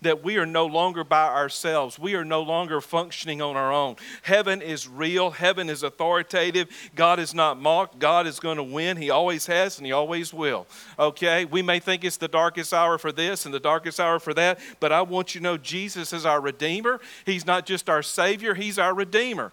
[0.01, 1.97] that we are no longer by ourselves.
[1.97, 3.95] We are no longer functioning on our own.
[4.21, 5.31] Heaven is real.
[5.31, 6.69] Heaven is authoritative.
[6.95, 7.99] God is not mocked.
[7.99, 8.97] God is going to win.
[8.97, 10.67] He always has, and He always will.
[10.97, 11.45] Okay.
[11.45, 14.59] We may think it's the darkest hour for this and the darkest hour for that,
[14.79, 16.99] but I want you to know Jesus is our Redeemer.
[17.25, 19.51] He's not just our Savior, He's our Redeemer.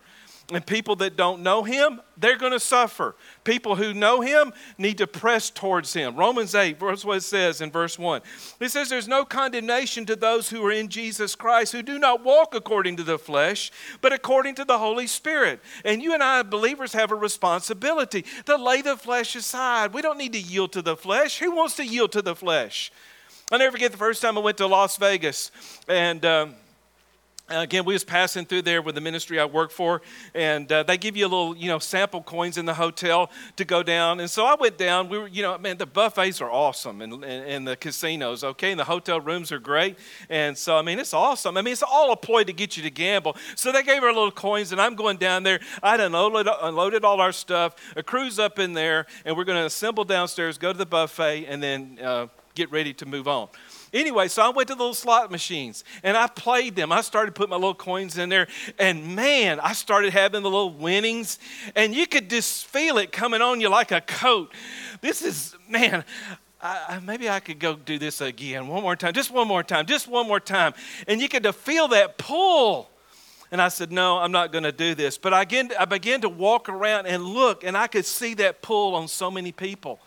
[0.52, 3.14] And people that don't know Him, they're going to suffer.
[3.44, 6.16] People who know Him need to press towards Him.
[6.16, 8.20] Romans 8, verse what it says in verse 1.
[8.58, 12.24] It says, There's no condemnation to those who are in Jesus Christ, who do not
[12.24, 15.60] walk according to the flesh, but according to the Holy Spirit.
[15.84, 19.92] And you and I, believers, have a responsibility to lay the flesh aside.
[19.92, 21.38] We don't need to yield to the flesh.
[21.38, 22.90] Who wants to yield to the flesh?
[23.52, 25.52] I'll never forget the first time I went to Las Vegas.
[25.86, 26.24] And.
[26.24, 26.54] Um,
[27.50, 30.02] again, we was passing through there with the ministry I work for,
[30.34, 33.64] and uh, they give you a little, you know, sample coins in the hotel to
[33.64, 34.20] go down.
[34.20, 35.08] And so I went down.
[35.08, 38.70] We were, you know, man, the buffets are awesome, and, and, and, the casinos, okay,
[38.70, 39.98] and the hotel rooms are great.
[40.28, 41.56] And so, I mean, it's awesome.
[41.56, 43.36] I mean, it's all a ploy to get you to gamble.
[43.54, 45.60] So they gave her little coins, and I'm going down there.
[45.82, 49.66] I'd unloaded, unloaded all our stuff, a cruise up in there, and we're going to
[49.66, 51.98] assemble downstairs, go to the buffet, and then.
[52.02, 53.48] Uh, get ready to move on.
[53.92, 56.92] Anyway, so I went to the little slot machines and I played them.
[56.92, 58.46] I started putting my little coins in there,
[58.78, 61.38] and man, I started having the little winnings,
[61.74, 64.52] and you could just feel it coming on you like a coat.
[65.00, 66.04] This is, man,
[66.62, 69.86] I, maybe I could go do this again one more time, just one more time,
[69.86, 70.74] just one more time.
[71.08, 72.90] And you could feel that pull.
[73.50, 75.18] And I said, No, I'm not going to do this.
[75.18, 78.62] But I began, I began to walk around and look, and I could see that
[78.62, 79.98] pull on so many people.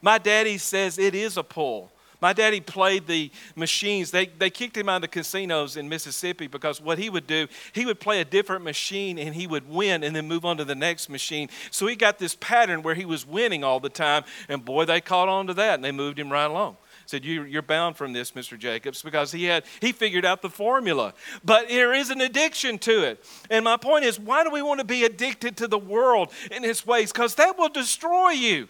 [0.00, 1.92] My daddy says it is a pull.
[2.20, 4.10] My daddy played the machines.
[4.10, 7.46] They, they kicked him out of the casinos in Mississippi because what he would do,
[7.72, 10.64] he would play a different machine and he would win and then move on to
[10.64, 11.48] the next machine.
[11.70, 14.24] So he got this pattern where he was winning all the time.
[14.48, 16.76] And boy, they caught on to that and they moved him right along
[17.06, 20.50] said you, are bound from this mr jacobs because he had he figured out the
[20.50, 24.60] formula but there is an addiction to it and my point is why do we
[24.60, 28.68] want to be addicted to the world in its ways because that will destroy you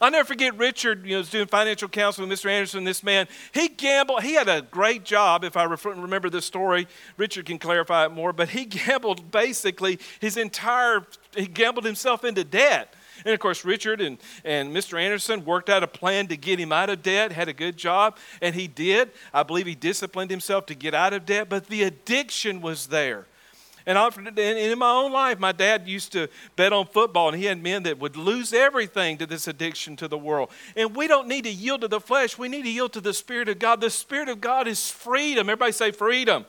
[0.00, 2.50] I'll never forget Richard, you know, was doing financial counseling with Mr.
[2.50, 2.82] Anderson.
[2.82, 4.22] This man, he gambled.
[4.22, 6.88] He had a great job, if I remember this story.
[7.16, 12.42] Richard can clarify it more, but he gambled basically his entire, he gambled himself into
[12.42, 12.94] debt.
[13.24, 15.00] And of course, Richard and, and Mr.
[15.00, 18.16] Anderson worked out a plan to get him out of debt, had a good job,
[18.40, 19.10] and he did.
[19.32, 23.26] I believe he disciplined himself to get out of debt, but the addiction was there.
[23.86, 23.98] And
[24.38, 27.82] in my own life, my dad used to bet on football, and he had men
[27.84, 30.50] that would lose everything to this addiction to the world.
[30.76, 33.14] And we don't need to yield to the flesh, we need to yield to the
[33.14, 33.80] Spirit of God.
[33.80, 35.48] The Spirit of God is freedom.
[35.48, 36.46] Everybody say freedom.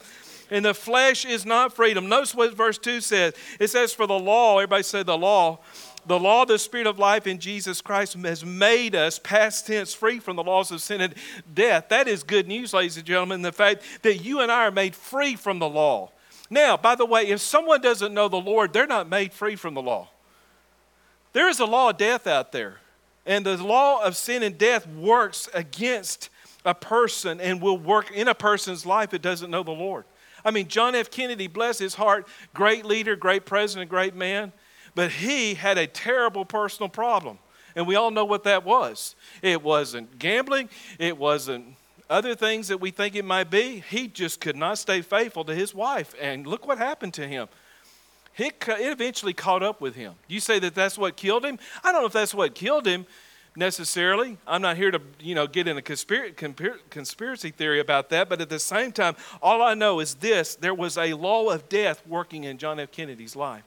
[0.51, 2.07] And the flesh is not freedom.
[2.09, 5.59] Notice what verse 2 says it says, For the law, everybody say the law.
[6.05, 9.93] The law of the Spirit of life in Jesus Christ has made us, past tense,
[9.93, 11.15] free from the laws of sin and
[11.53, 11.89] death.
[11.89, 14.95] That is good news, ladies and gentlemen, the fact that you and I are made
[14.95, 16.11] free from the law.
[16.53, 19.73] Now, by the way, if someone doesn't know the Lord, they're not made free from
[19.73, 20.09] the law.
[21.33, 22.77] There is a law of death out there,
[23.25, 26.29] and the law of sin and death works against
[26.63, 30.05] a person and will work in a person's life that doesn't know the Lord.
[30.45, 31.09] I mean, John F.
[31.09, 34.51] Kennedy, bless his heart, great leader, great president, great man,
[34.93, 37.39] but he had a terrible personal problem.
[37.75, 39.15] And we all know what that was.
[39.41, 41.75] It wasn't gambling, it wasn't
[42.09, 45.55] other things that we think it might be, he just could not stay faithful to
[45.55, 46.13] his wife.
[46.19, 47.47] And look what happened to him.
[48.37, 50.13] It, eventually caught up with him.
[50.27, 51.59] You say that that's what killed him?
[51.83, 53.05] I don't know if that's what killed him
[53.55, 54.37] necessarily.
[54.47, 58.49] I'm not here to, you know, get in a conspiracy theory about that, but at
[58.49, 62.43] the same time, all I know is this there was a law of death working
[62.43, 62.91] in John F.
[62.91, 63.63] Kennedy's life.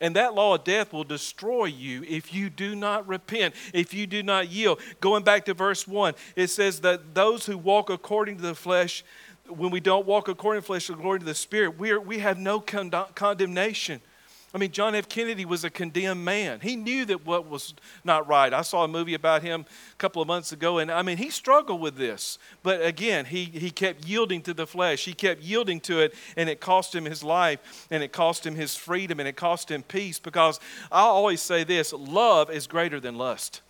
[0.00, 4.06] And that law of death will destroy you if you do not repent, if you
[4.06, 4.80] do not yield.
[5.00, 9.04] Going back to verse 1, it says that those who walk according to the flesh,
[9.48, 12.18] when we don't walk according to the flesh, according to the Spirit, we, are, we
[12.18, 14.00] have no con- condemnation.
[14.56, 15.06] I mean, John F.
[15.06, 16.60] Kennedy was a condemned man.
[16.60, 18.54] He knew that what was not right.
[18.54, 21.28] I saw a movie about him a couple of months ago, and I mean, he
[21.28, 22.38] struggled with this.
[22.62, 25.04] But again, he, he kept yielding to the flesh.
[25.04, 28.54] He kept yielding to it, and it cost him his life, and it cost him
[28.54, 30.18] his freedom, and it cost him peace.
[30.18, 30.58] Because
[30.90, 33.60] I always say this love is greater than lust.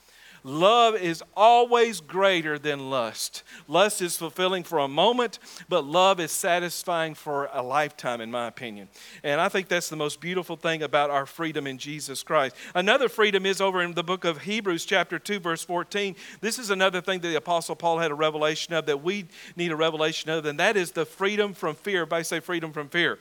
[0.47, 3.43] Love is always greater than lust.
[3.67, 8.47] Lust is fulfilling for a moment, but love is satisfying for a lifetime, in my
[8.47, 8.89] opinion.
[9.25, 12.55] And I think that's the most beautiful thing about our freedom in Jesus Christ.
[12.77, 16.15] Another freedom is over in the book of Hebrews, chapter 2, verse 14.
[16.41, 19.73] This is another thing that the Apostle Paul had a revelation of that we need
[19.73, 22.03] a revelation of, and that is the freedom from fear.
[22.03, 23.19] Everybody say freedom from fear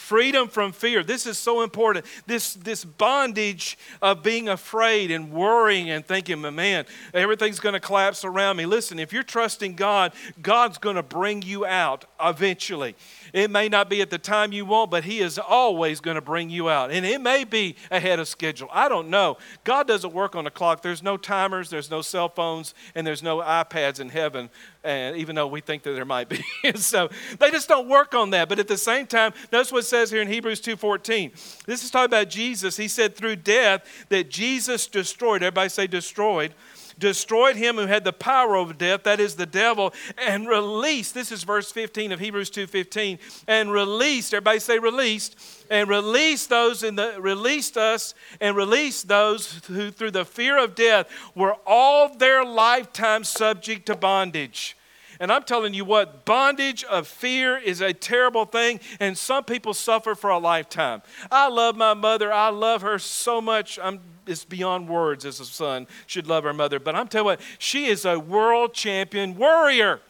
[0.00, 1.04] freedom from fear.
[1.04, 2.06] This is so important.
[2.26, 8.24] This, this bondage of being afraid and worrying and thinking, man, everything's going to collapse
[8.24, 8.66] around me.
[8.66, 12.96] Listen, if you're trusting God, God's going to bring you out eventually.
[13.32, 16.20] It may not be at the time you want, but He is always going to
[16.20, 16.90] bring you out.
[16.90, 18.68] And it may be ahead of schedule.
[18.72, 19.36] I don't know.
[19.64, 20.82] God doesn't work on a clock.
[20.82, 24.50] There's no timers, there's no cell phones, and there's no iPads in heaven,
[24.82, 26.42] and even though we think that there might be.
[26.76, 28.48] so they just don't work on that.
[28.48, 31.64] But at the same time, notice what it says here in Hebrews 2.14.
[31.66, 32.76] This is talking about Jesus.
[32.76, 36.54] He said through death that Jesus destroyed, everybody say destroyed,
[37.00, 41.14] destroyed him who had the power over death, that is the devil, and released.
[41.14, 43.18] This is verse 15 of Hebrews 2:15.
[43.48, 45.36] And released, everybody say released,
[45.68, 50.74] and released those in the released us and released those who through the fear of
[50.74, 54.76] death were all their lifetime subject to bondage.
[55.20, 59.74] And I'm telling you what, bondage of fear is a terrible thing, and some people
[59.74, 61.02] suffer for a lifetime.
[61.30, 62.32] I love my mother.
[62.32, 63.78] I love her so much.
[63.82, 66.78] I'm, it's beyond words as a son should love her mother.
[66.78, 70.00] But I'm telling you she is a world champion warrior.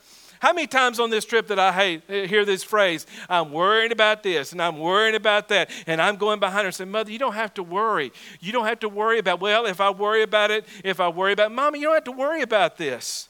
[0.41, 3.07] How many times on this trip did I hear this phrase?
[3.29, 5.71] I'm worried about this and I'm worried about that.
[5.87, 8.11] And I'm going behind her and saying, Mother, you don't have to worry.
[8.41, 11.33] You don't have to worry about, well, if I worry about it, if I worry
[11.33, 13.29] about, Mommy, you don't have to worry about this.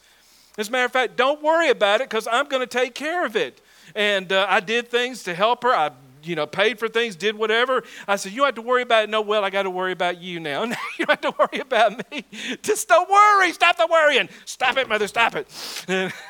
[0.57, 3.27] As a matter of fact, don't worry about it because I'm going to take care
[3.27, 3.61] of it.
[3.97, 5.71] And uh, I did things to help her.
[5.71, 5.91] I
[6.23, 7.85] you know, paid for things, did whatever.
[8.07, 9.11] I said, You don't have to worry about it.
[9.11, 10.65] No, well, I got to worry about you now.
[10.99, 12.25] you don't have to worry about me.
[12.63, 13.53] Just don't worry.
[13.53, 14.29] Stop the worrying.
[14.45, 15.09] Stop it, mother.
[15.09, 16.13] Stop it.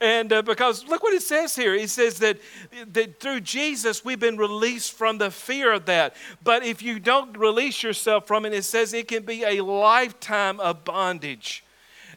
[0.00, 1.74] And, uh, because look what it says here.
[1.74, 2.38] It says that,
[2.92, 6.14] that through Jesus we've been released from the fear of that.
[6.44, 10.60] But if you don't release yourself from it, it says it can be a lifetime
[10.60, 11.64] of bondage.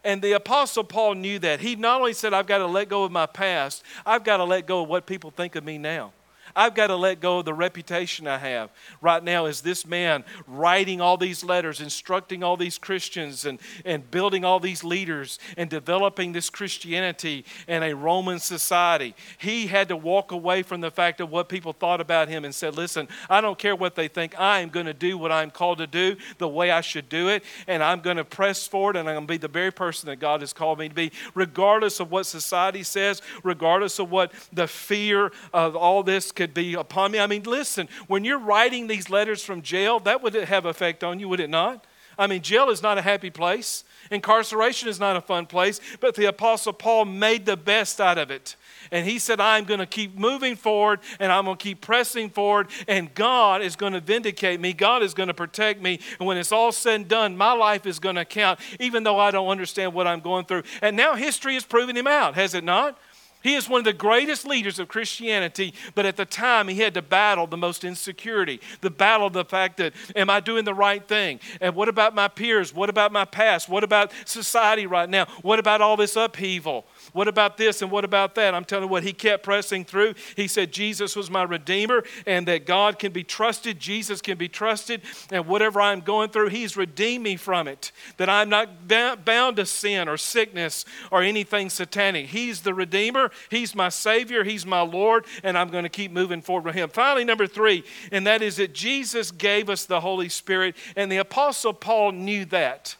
[0.03, 1.59] And the Apostle Paul knew that.
[1.59, 4.43] He not only said, I've got to let go of my past, I've got to
[4.43, 6.13] let go of what people think of me now.
[6.55, 8.69] I've got to let go of the reputation I have.
[9.01, 14.09] Right now, is this man writing all these letters, instructing all these Christians, and, and
[14.09, 19.15] building all these leaders, and developing this Christianity in a Roman society.
[19.37, 22.55] He had to walk away from the fact of what people thought about him and
[22.55, 24.39] said, Listen, I don't care what they think.
[24.39, 27.27] I am going to do what I'm called to do the way I should do
[27.27, 30.07] it, and I'm going to press forward, and I'm going to be the very person
[30.07, 34.31] that God has called me to be, regardless of what society says, regardless of what
[34.53, 37.19] the fear of all this could could be upon me.
[37.19, 41.19] I mean, listen, when you're writing these letters from jail, that would have effect on
[41.19, 41.87] you, would it not?
[42.19, 43.83] I mean, jail is not a happy place.
[44.11, 48.29] Incarceration is not a fun place, but the Apostle Paul made the best out of
[48.29, 48.55] it.
[48.91, 52.29] And he said, I'm going to keep moving forward and I'm going to keep pressing
[52.29, 54.71] forward, and God is going to vindicate me.
[54.71, 55.99] God is going to protect me.
[56.19, 59.17] And when it's all said and done, my life is going to count, even though
[59.17, 60.61] I don't understand what I'm going through.
[60.83, 62.99] And now history is proving him out, has it not?
[63.45, 66.95] He is one of the greatest leaders of Christianity, but at the time he had
[66.95, 70.73] to battle the most insecurity, the battle of the fact that, am I doing the
[70.73, 71.39] right thing?
[71.61, 72.73] And what about my peers?
[72.73, 73.69] What about my past?
[73.69, 75.27] What about society right now?
[75.43, 76.87] What about all this upheaval?
[77.13, 78.53] What about this and what about that?
[78.53, 80.15] I'm telling you what, he kept pressing through.
[80.35, 84.47] He said Jesus was my Redeemer and that God can be trusted, Jesus can be
[84.47, 87.91] trusted, and whatever I'm going through, He's redeemed me from it.
[88.17, 92.27] That I'm not bound to sin or sickness or anything satanic.
[92.27, 96.41] He's the Redeemer, He's my Savior, He's my Lord, and I'm going to keep moving
[96.41, 96.89] forward with Him.
[96.89, 101.17] Finally, number three, and that is that Jesus gave us the Holy Spirit, and the
[101.17, 102.95] Apostle Paul knew that.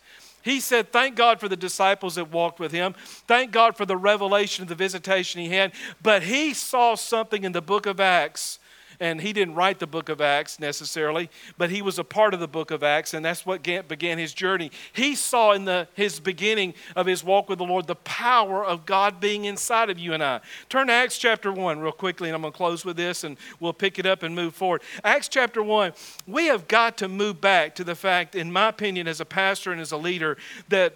[0.45, 2.93] He said, Thank God for the disciples that walked with him.
[3.27, 5.71] Thank God for the revelation of the visitation he had.
[6.03, 8.59] But he saw something in the book of Acts
[8.99, 12.39] and he didn't write the book of Acts necessarily, but he was a part of
[12.39, 14.71] the book of Acts, and that's what began his journey.
[14.93, 18.85] He saw in the, his beginning of his walk with the Lord the power of
[18.85, 20.41] God being inside of you and I.
[20.69, 23.37] Turn to Acts chapter 1 real quickly, and I'm going to close with this, and
[23.59, 24.81] we'll pick it up and move forward.
[25.03, 25.93] Acts chapter 1,
[26.27, 29.71] we have got to move back to the fact, in my opinion, as a pastor
[29.71, 30.37] and as a leader,
[30.69, 30.95] that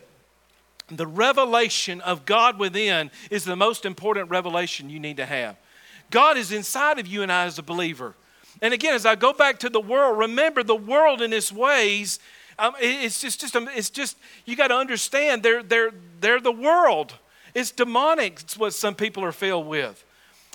[0.92, 5.56] the revelation of God within is the most important revelation you need to have.
[6.10, 8.16] God is inside of you and I as a believer.
[8.62, 12.20] And again, as I go back to the world, remember the world in its ways.
[12.58, 17.14] Um, it's just, just, it's just, you got to understand they're, they're, they're the world.
[17.54, 20.04] It's demonic, it's what some people are filled with.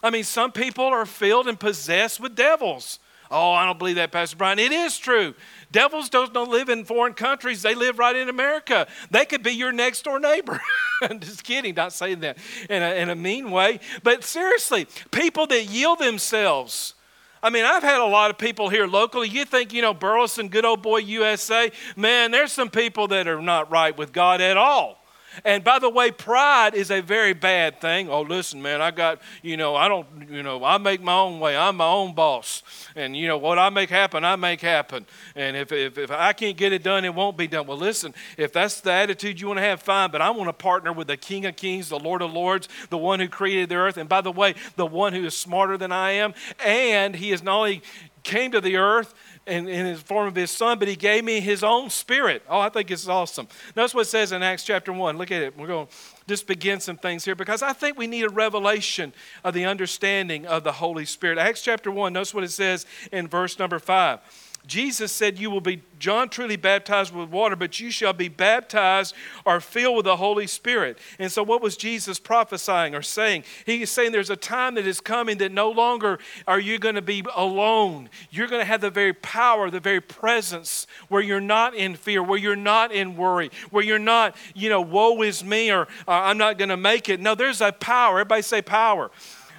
[0.03, 2.99] I mean, some people are filled and possessed with devils.
[3.35, 4.61] Oh, I don't believe that, Pastor Brian.
[4.61, 5.35] It is true.
[5.73, 8.87] Devils don't, don't live in foreign countries, they live right in America.
[9.11, 10.61] They could be your next door neighbor.
[11.03, 12.39] I'm just kidding, not saying that
[12.71, 13.81] in a, in a mean way.
[14.05, 16.95] But seriously, people that yield themselves.
[17.43, 19.29] I mean, I've had a lot of people here locally.
[19.29, 23.43] You think, you know, Burleson, good old boy USA, man, there's some people that are
[23.43, 25.04] not right with God at all.
[25.45, 28.09] And by the way, pride is a very bad thing.
[28.09, 31.41] Oh, listen, man, I got, you know, I don't, you know, I make my own
[31.41, 31.57] way.
[31.57, 32.63] I'm my own boss.
[32.95, 35.07] And, you know, what I make happen, I make happen.
[35.35, 37.67] And if, if, if I can't get it done, it won't be done.
[37.67, 40.11] Well, listen, if that's the attitude you want to have, fine.
[40.11, 42.99] But I want to partner with the King of Kings, the Lord of Lords, the
[42.99, 43.97] one who created the earth.
[43.97, 46.35] And by the way, the one who is smarter than I am.
[46.65, 47.83] And he has not only
[48.23, 49.15] came to the earth,
[49.47, 52.43] in, in his form of his son, but he gave me his own spirit.
[52.49, 53.49] Oh, I think it's awesome.
[53.77, 55.19] Notice what it says in Acts chapter 1.
[55.19, 55.57] Look at it.
[55.57, 55.93] We're going to
[56.27, 60.47] just begin some things here because I think we need a revelation of the understanding
[60.47, 61.39] of the Holy Spirit.
[61.39, 64.21] Acts chapter 1, notice what it says in verse number 5.
[64.67, 69.15] Jesus said, You will be, John truly baptized with water, but you shall be baptized
[69.45, 70.99] or filled with the Holy Spirit.
[71.19, 73.45] And so, what was Jesus prophesying or saying?
[73.67, 76.95] He is saying there's a time that is coming that no longer are you going
[76.95, 78.09] to be alone.
[78.31, 82.23] You're going to have the very power, the very presence where you're not in fear,
[82.23, 86.39] where you're not in worry, where you're not, you know, woe is me or I'm
[86.39, 87.21] not going to make it.
[87.21, 88.21] No, there's a power.
[88.21, 89.11] Everybody say power.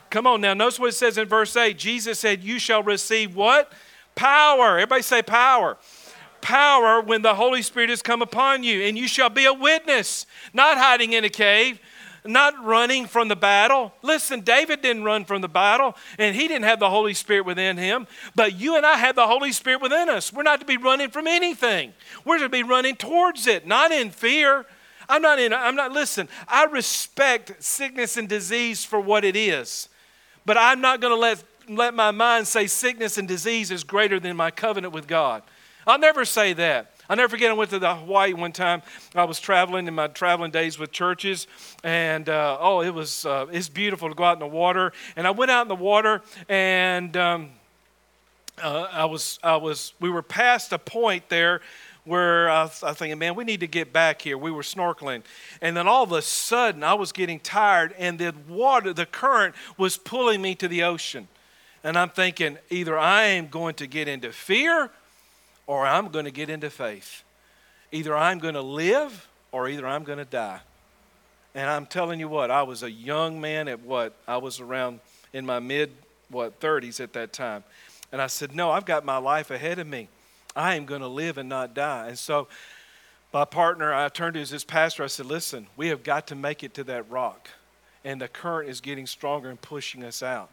[0.10, 0.54] Come on now.
[0.54, 1.78] Notice what it says in verse 8.
[1.78, 3.72] Jesus said, You shall receive what?
[4.16, 4.78] Power.
[4.78, 5.78] Everybody say power.
[6.42, 10.26] Power when the Holy Spirit has come upon you, and you shall be a witness,
[10.54, 11.80] not hiding in a cave,
[12.24, 13.94] not running from the battle.
[14.02, 17.78] Listen, David didn't run from the battle, and he didn't have the Holy Spirit within
[17.78, 20.34] him, but you and I have the Holy Spirit within us.
[20.34, 24.12] We're not to be running from anything, we're to be running towards it, not in
[24.12, 24.66] fear.
[25.08, 29.88] I'm not in, I'm not, listen, I respect sickness and disease for what it is,
[30.48, 34.20] but I'm not going to let, let my mind say sickness and disease is greater
[34.20, 35.44] than my covenant with God.
[35.88, 36.92] I'll never say that.
[37.08, 38.82] I'll never forget, I went to the Hawaii one time.
[39.14, 41.46] I was traveling in my traveling days with churches,
[41.84, 44.92] and uh, oh, it was uh, it's beautiful to go out in the water.
[45.16, 47.52] And I went out in the water, and um,
[48.62, 51.62] uh, I was I was we were past a point there
[52.06, 54.38] where I was, I was thinking, man, we need to get back here.
[54.38, 55.22] We were snorkeling,
[55.62, 59.54] and then all of a sudden, I was getting tired, and the water, the current,
[59.78, 61.28] was pulling me to the ocean.
[61.86, 64.90] And I'm thinking, either I am going to get into fear
[65.68, 67.24] or I'm going to get into faith.
[67.92, 70.62] Either I'm going to live or either I'm going to die.
[71.54, 74.16] And I'm telling you what, I was a young man at what?
[74.28, 75.00] I was around
[75.32, 75.92] in my mid,
[76.30, 77.64] what, 30s at that time.
[78.12, 80.10] And I said, No, I've got my life ahead of me.
[80.56, 82.08] I am going to live and not die.
[82.08, 82.48] And so
[83.32, 86.64] my partner, I turned to his pastor, I said, Listen, we have got to make
[86.64, 87.48] it to that rock.
[88.04, 90.50] And the current is getting stronger and pushing us out.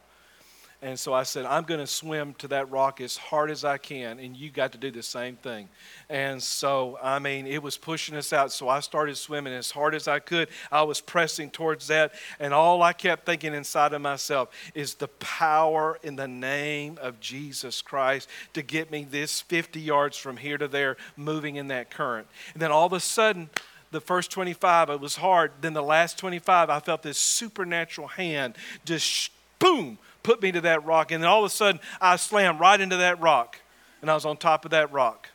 [0.82, 3.78] And so I said, I'm going to swim to that rock as hard as I
[3.78, 5.68] can, and you got to do the same thing.
[6.10, 8.50] And so, I mean, it was pushing us out.
[8.50, 10.48] So I started swimming as hard as I could.
[10.72, 15.06] I was pressing towards that, and all I kept thinking inside of myself is the
[15.06, 20.58] power in the name of Jesus Christ to get me this 50 yards from here
[20.58, 22.26] to there, moving in that current.
[22.54, 23.50] And then all of a sudden,
[23.92, 25.52] the first 25, it was hard.
[25.60, 29.30] Then the last 25, I felt this supernatural hand just
[29.60, 31.10] boom put me to that rock.
[31.10, 33.58] And then all of a sudden, I slammed right into that rock.
[34.00, 35.28] And I was on top of that rock.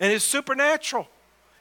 [0.00, 1.08] And it's supernatural.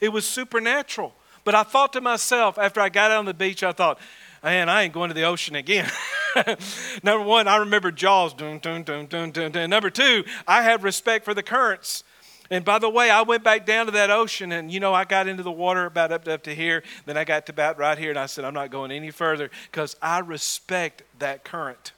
[0.02, 1.14] It was supernatural.
[1.44, 4.00] But I thought to myself, after I got out on the beach, I thought,
[4.44, 5.90] man, I ain't going to the ocean again.
[7.04, 8.34] Number one, I remember Jaws.
[8.34, 9.70] Dun, dun, dun, dun, dun, dun.
[9.70, 12.04] Number two, I have respect for the currents.
[12.50, 15.04] And by the way, I went back down to that ocean and, you know, I
[15.04, 16.84] got into the water about up up to here.
[17.06, 19.50] Then I got to about right here and I said, I'm not going any further
[19.70, 21.92] because I respect that current.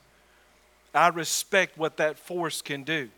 [0.94, 3.10] I respect what that force can do.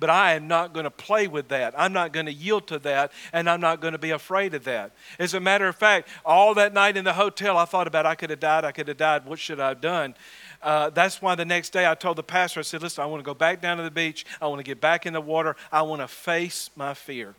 [0.00, 1.74] But I am not going to play with that.
[1.76, 4.62] I'm not going to yield to that, and I'm not going to be afraid of
[4.64, 4.92] that.
[5.18, 8.14] As a matter of fact, all that night in the hotel, I thought about I
[8.14, 9.26] could have died, I could have died.
[9.26, 10.14] What should I have done?
[10.62, 13.20] Uh, that's why the next day I told the pastor, I said, Listen, I want
[13.20, 14.24] to go back down to the beach.
[14.40, 15.56] I want to get back in the water.
[15.72, 17.34] I want to face my fear.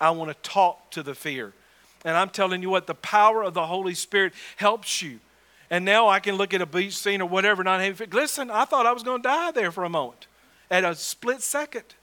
[0.00, 1.52] I want to talk to the fear.
[2.04, 5.18] And I'm telling you what, the power of the Holy Spirit helps you
[5.70, 8.10] and now I can look at a beach scene or whatever, not having.
[8.10, 10.26] Listen, I thought I was going to die there for a moment,
[10.70, 11.94] at a split second.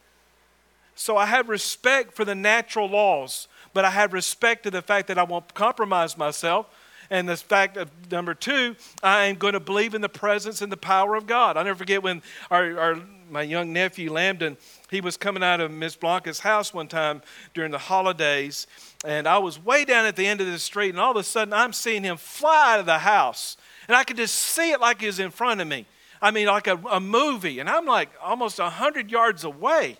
[0.95, 5.07] So I have respect for the natural laws, but I have respect to the fact
[5.07, 6.67] that I won't compromise myself.
[7.09, 10.71] And the fact of number two, I am going to believe in the presence and
[10.71, 11.57] the power of God.
[11.57, 12.95] I'll never forget when our, our
[13.29, 14.57] my young nephew Lambden,
[14.89, 17.21] he was coming out of Miss Blanca's house one time
[17.53, 18.67] during the holidays,
[19.03, 21.23] and I was way down at the end of the street, and all of a
[21.23, 23.57] sudden I'm seeing him fly out of the house.
[23.87, 25.85] And I could just see it like he was in front of me.
[26.21, 27.59] I mean, like a, a movie.
[27.59, 29.97] And I'm like almost 100 yards away.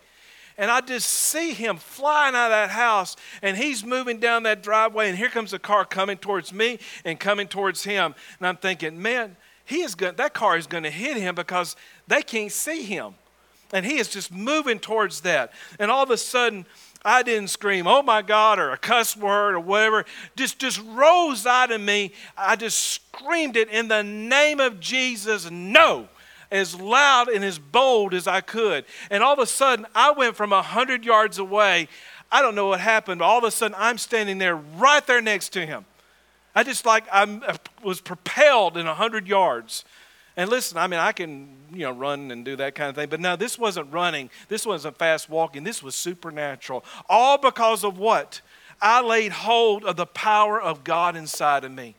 [0.58, 4.64] And I just see him flying out of that house, and he's moving down that
[4.64, 8.16] driveway, and here comes a car coming towards me and coming towards him.
[8.39, 9.36] And I'm thinking, man,
[9.66, 11.76] he is going, that car is going to hit him because
[12.08, 13.16] they can't see him.
[13.74, 15.51] And he is just moving towards that.
[15.80, 16.66] And all of a sudden,
[17.03, 20.06] I didn't scream, oh my God, or a cuss word or whatever.
[20.36, 22.14] Just, just rose out of me.
[22.38, 26.08] I just screamed it in the name of Jesus, no,
[26.56, 28.86] as loud and as bold as I could.
[29.10, 31.88] And all of a sudden, I went from 100 yards away.
[32.32, 35.22] I don't know what happened, but all of a sudden, I'm standing there right there
[35.22, 35.86] next to him.
[36.56, 39.84] I just like I uh, was propelled in 100 yards.
[40.38, 43.10] And listen, I mean, I can, you know, run and do that kind of thing.
[43.10, 44.30] But now this wasn't running.
[44.47, 45.64] This wasn't fast walking.
[45.64, 46.86] This was supernatural.
[47.10, 48.41] All because of what?
[48.82, 51.95] I laid hold of the power of God inside of me.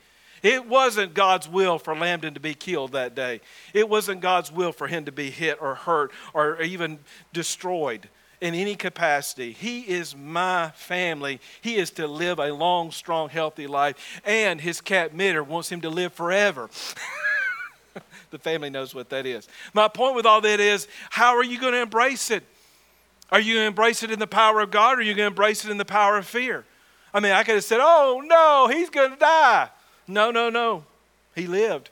[0.47, 3.40] It wasn't God's will for Lambden to be killed that day.
[3.74, 7.01] It wasn't God's will for him to be hit or hurt or even
[7.32, 8.09] destroyed
[8.40, 9.51] in any capacity.
[9.51, 11.40] He is my family.
[11.62, 14.20] He is to live a long, strong, healthy life.
[14.24, 16.70] And his cat Mitter wants him to live forever.
[18.30, 19.49] the family knows what that is.
[19.74, 22.44] My point with all that is how are you going to embrace it?
[23.32, 25.26] Are you going to embrace it in the power of God or are you going
[25.26, 26.64] to embrace it in the power of fear?
[27.12, 29.70] I mean, I could have said, oh no, he's going to die.
[30.09, 30.85] No, no, no.
[31.35, 31.91] He lived.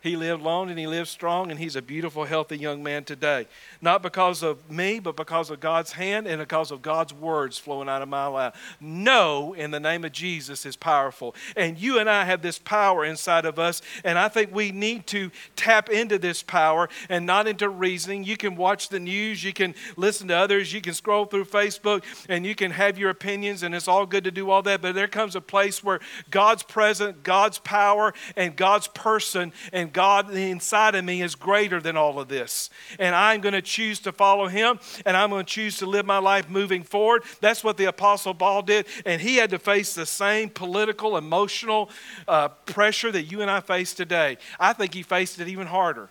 [0.00, 3.46] He lived long and he lived strong, and he's a beautiful, healthy young man today.
[3.80, 7.88] Not because of me, but because of God's hand and because of God's words flowing
[7.88, 8.56] out of my mouth.
[8.80, 11.34] No, in the name of Jesus, is powerful.
[11.56, 15.06] And you and I have this power inside of us, and I think we need
[15.08, 18.24] to tap into this power and not into reasoning.
[18.24, 22.04] You can watch the news, you can listen to others, you can scroll through Facebook,
[22.28, 24.82] and you can have your opinions, and it's all good to do all that.
[24.82, 30.32] But there comes a place where God's presence, God's power, and God's person and God
[30.34, 32.70] inside of me is greater than all of this.
[32.98, 36.06] And I'm going to choose to follow Him and I'm going to choose to live
[36.06, 37.22] my life moving forward.
[37.40, 38.86] That's what the Apostle Paul did.
[39.04, 41.90] And he had to face the same political, emotional
[42.28, 44.38] uh, pressure that you and I face today.
[44.58, 46.08] I think he faced it even harder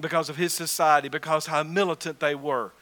[0.00, 2.72] because of his society, because how militant they were.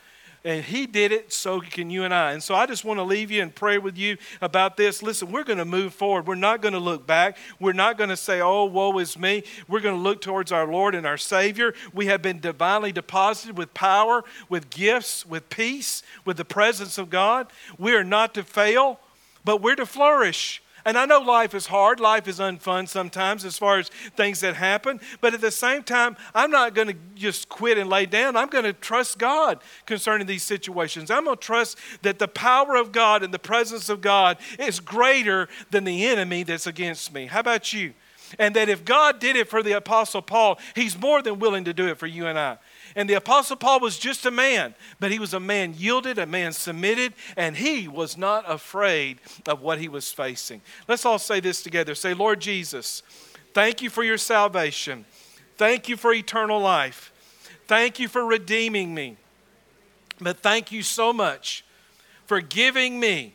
[0.42, 2.32] And he did it, so can you and I.
[2.32, 5.02] And so I just want to leave you and pray with you about this.
[5.02, 6.26] Listen, we're going to move forward.
[6.26, 7.36] We're not going to look back.
[7.58, 9.42] We're not going to say, oh, woe is me.
[9.68, 11.74] We're going to look towards our Lord and our Savior.
[11.92, 17.10] We have been divinely deposited with power, with gifts, with peace, with the presence of
[17.10, 17.48] God.
[17.76, 18.98] We are not to fail,
[19.44, 20.62] but we're to flourish.
[20.84, 24.56] And I know life is hard, life is unfun sometimes as far as things that
[24.56, 28.36] happen, but at the same time, I'm not going to just quit and lay down.
[28.36, 31.10] I'm going to trust God concerning these situations.
[31.10, 34.80] I'm going to trust that the power of God and the presence of God is
[34.80, 37.26] greater than the enemy that's against me.
[37.26, 37.94] How about you?
[38.38, 41.72] And that if God did it for the Apostle Paul, He's more than willing to
[41.72, 42.58] do it for you and I.
[42.96, 46.26] And the Apostle Paul was just a man, but he was a man yielded, a
[46.26, 50.60] man submitted, and he was not afraid of what he was facing.
[50.88, 51.94] Let's all say this together.
[51.94, 53.02] Say, Lord Jesus,
[53.54, 55.04] thank you for your salvation.
[55.56, 57.12] Thank you for eternal life.
[57.66, 59.16] Thank you for redeeming me.
[60.20, 61.64] But thank you so much
[62.26, 63.34] for giving me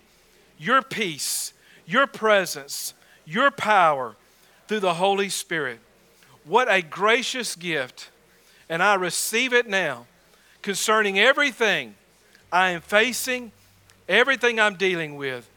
[0.58, 1.54] your peace,
[1.86, 2.94] your presence,
[3.26, 4.16] your power
[4.68, 5.80] through the Holy Spirit.
[6.44, 8.10] What a gracious gift
[8.70, 10.06] and I receive it now
[10.62, 11.96] concerning everything
[12.52, 13.52] I am facing,
[14.08, 15.50] everything I'm dealing with.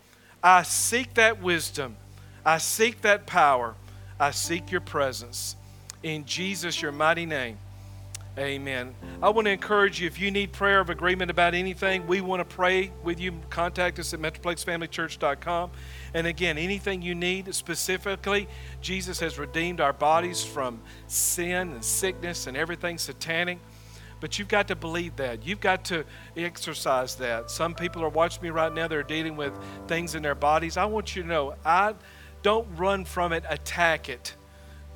[0.43, 1.97] I seek that wisdom.
[2.45, 3.75] I seek that power.
[4.19, 5.57] I seek your presence.
[6.03, 7.59] In Jesus, your mighty name.
[8.39, 8.95] Amen.
[9.21, 12.41] I want to encourage you if you need prayer of agreement about anything, we want
[12.41, 13.33] to pray with you.
[13.51, 15.71] Contact us at metroplexfamilychurch.com.
[16.15, 18.49] And again, anything you need specifically,
[18.81, 23.59] Jesus has redeemed our bodies from sin and sickness and everything satanic.
[24.21, 25.47] But you've got to believe that.
[25.47, 26.05] You've got to
[26.37, 27.51] exercise that.
[27.51, 29.53] Some people are watching me right now, they're dealing with
[29.87, 30.77] things in their bodies.
[30.77, 31.95] I want you to know, I
[32.43, 34.35] don't run from it, attack it.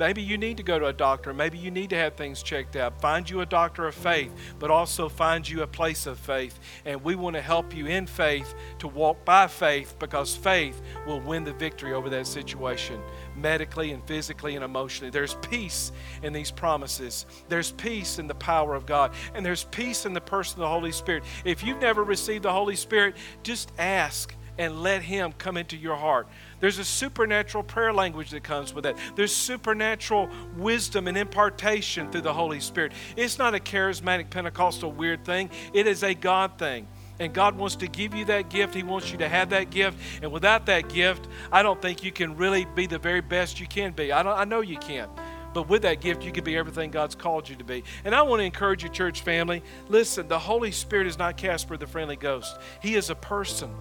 [0.03, 1.33] Maybe you need to go to a doctor.
[1.33, 3.01] Maybe you need to have things checked out.
[3.01, 6.59] Find you a doctor of faith, but also find you a place of faith.
[6.85, 11.21] And we want to help you in faith to walk by faith because faith will
[11.21, 13.01] win the victory over that situation
[13.37, 15.09] medically and physically and emotionally.
[15.09, 15.93] There's peace
[16.25, 17.25] in these promises.
[17.49, 19.13] There's peace in the power of God.
[19.37, 21.23] And there's peace in the person of the Holy Spirit.
[21.45, 25.97] If you've never received the Holy Spirit, just ask and let Him come into your
[25.97, 26.29] heart.
[26.63, 28.97] There's a supernatural prayer language that comes with that.
[29.17, 32.93] There's supernatural wisdom and impartation through the Holy Spirit.
[33.17, 36.87] It's not a charismatic Pentecostal weird thing, it is a God thing.
[37.19, 38.77] And God wants to give you that gift.
[38.77, 39.99] He wants you to have that gift.
[40.23, 43.67] And without that gift, I don't think you can really be the very best you
[43.67, 44.13] can be.
[44.13, 45.11] I, I know you can't.
[45.53, 47.83] But with that gift, you can be everything God's called you to be.
[48.05, 51.77] And I want to encourage you, church family listen, the Holy Spirit is not Casper
[51.77, 53.75] the friendly ghost, He is a person.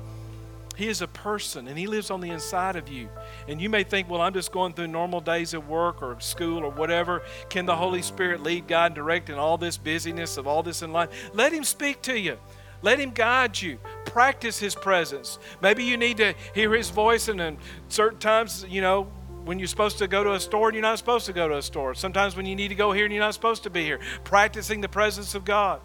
[0.82, 3.08] He is a person and He lives on the inside of you.
[3.48, 6.64] And you may think, well, I'm just going through normal days at work or school
[6.64, 7.22] or whatever.
[7.50, 10.82] Can the Holy Spirit lead, guide, and direct in all this busyness of all this
[10.82, 11.30] in life?
[11.36, 12.40] Let Him speak to you.
[12.82, 13.78] Let Him guide you.
[14.06, 15.38] Practice His presence.
[15.62, 19.04] Maybe you need to hear His voice, and then certain times, you know,
[19.46, 21.58] when you're supposed to go to a store and you're not supposed to go to
[21.58, 21.94] a store.
[21.94, 24.00] Sometimes when you need to go here and you're not supposed to be here.
[24.24, 25.82] Practicing the presence of God.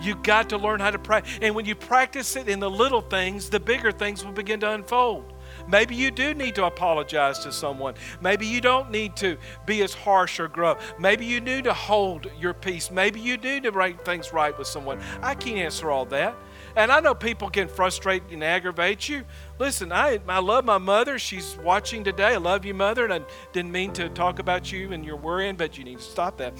[0.00, 1.38] You got to learn how to practice.
[1.40, 4.70] And when you practice it in the little things, the bigger things will begin to
[4.72, 5.32] unfold.
[5.68, 7.94] Maybe you do need to apologize to someone.
[8.20, 10.94] Maybe you don't need to be as harsh or gruff.
[10.98, 12.90] Maybe you need to hold your peace.
[12.90, 15.00] Maybe you do to make things right with someone.
[15.22, 16.34] I can't answer all that.
[16.76, 19.24] And I know people can frustrate and aggravate you.
[19.58, 21.18] Listen, I, I love my mother.
[21.18, 22.34] She's watching today.
[22.34, 23.04] I love you, mother.
[23.04, 23.20] And I
[23.52, 26.54] didn't mean to talk about you and your worrying, but you need to stop that.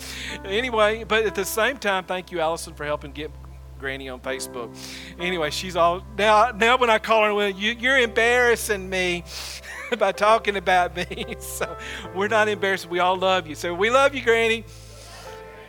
[0.44, 3.30] Anyway, but at the same time, thank you, Allison, for helping get
[3.78, 4.74] Granny on Facebook.
[5.18, 6.52] Anyway, she's all now.
[6.52, 9.24] Now when I call her, well, you, you're embarrassing me
[9.98, 11.36] by talking about me.
[11.40, 11.76] so
[12.14, 12.88] we're not embarrassed.
[12.88, 13.54] We all love you.
[13.54, 14.64] So we love you, Granny.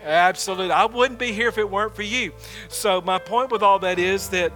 [0.05, 0.71] Absolutely.
[0.71, 2.31] I wouldn't be here if it weren't for you.
[2.69, 4.53] So, my point with all that is that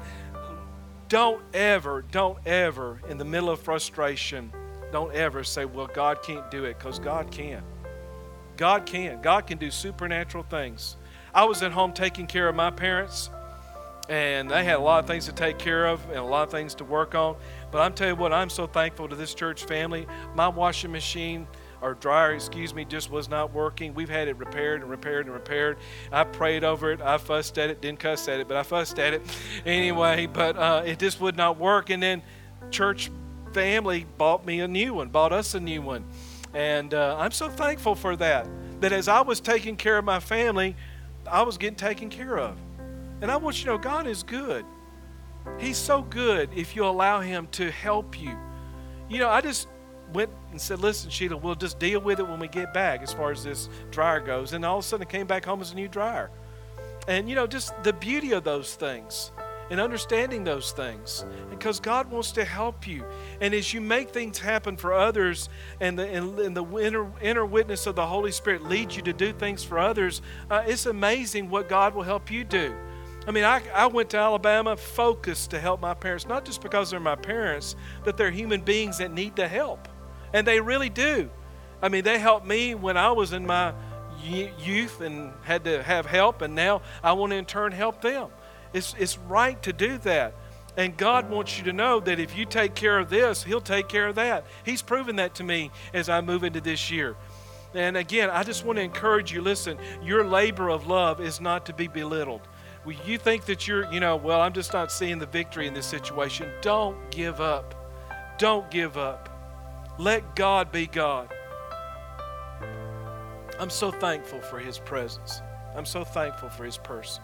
[1.07, 4.53] don't ever, don't ever, in the middle of frustration,
[4.91, 7.63] don't ever say, well, God can't do it, because God can.
[8.57, 9.21] God can.
[9.23, 10.97] God can do supernatural things.
[11.33, 13.31] I was at home taking care of my parents,
[14.07, 16.51] and they had a lot of things to take care of and a lot of
[16.51, 17.35] things to work on.
[17.71, 20.05] But I'm telling you what, I'm so thankful to this church family.
[20.35, 21.47] My washing machine
[21.81, 23.93] or dryer, excuse me, just was not working.
[23.93, 25.77] We've had it repaired and repaired and repaired.
[26.11, 27.01] I prayed over it.
[27.01, 27.81] I fussed at it.
[27.81, 29.21] Didn't cuss at it, but I fussed at it
[29.65, 30.27] anyway.
[30.27, 31.89] But uh, it just would not work.
[31.89, 32.21] And then
[32.71, 33.11] church
[33.53, 36.05] family bought me a new one, bought us a new one.
[36.53, 38.47] And uh, I'm so thankful for that.
[38.81, 40.75] That as I was taking care of my family,
[41.29, 42.57] I was getting taken care of.
[43.21, 44.65] And I want you to know God is good.
[45.57, 48.37] He's so good if you allow Him to help you.
[49.09, 49.67] You know, I just
[50.13, 53.13] went and said, Listen, Sheila, we'll just deal with it when we get back as
[53.13, 54.53] far as this dryer goes.
[54.53, 56.29] And all of a sudden, it came back home as a new dryer.
[57.07, 59.31] And, you know, just the beauty of those things
[59.69, 63.05] and understanding those things because God wants to help you.
[63.39, 65.49] And as you make things happen for others
[65.79, 69.13] and the, and, and the inner, inner witness of the Holy Spirit leads you to
[69.13, 72.75] do things for others, uh, it's amazing what God will help you do.
[73.27, 76.89] I mean, I, I went to Alabama focused to help my parents, not just because
[76.89, 79.87] they're my parents, but they're human beings that need the help.
[80.33, 81.29] And they really do.
[81.81, 83.73] I mean, they helped me when I was in my
[84.23, 88.29] youth and had to have help, and now I want to in turn help them.
[88.73, 90.33] It's, it's right to do that.
[90.77, 93.89] And God wants you to know that if you take care of this, He'll take
[93.89, 94.45] care of that.
[94.63, 97.15] He's proven that to me as I move into this year.
[97.73, 101.65] And again, I just want to encourage you listen, your labor of love is not
[101.67, 102.41] to be belittled.
[102.83, 105.73] When you think that you're, you know, well, I'm just not seeing the victory in
[105.73, 107.75] this situation, don't give up.
[108.37, 109.38] Don't give up.
[109.99, 111.27] Let God be God.
[113.59, 115.41] I'm so thankful for His presence.
[115.75, 117.21] I'm so thankful for His person.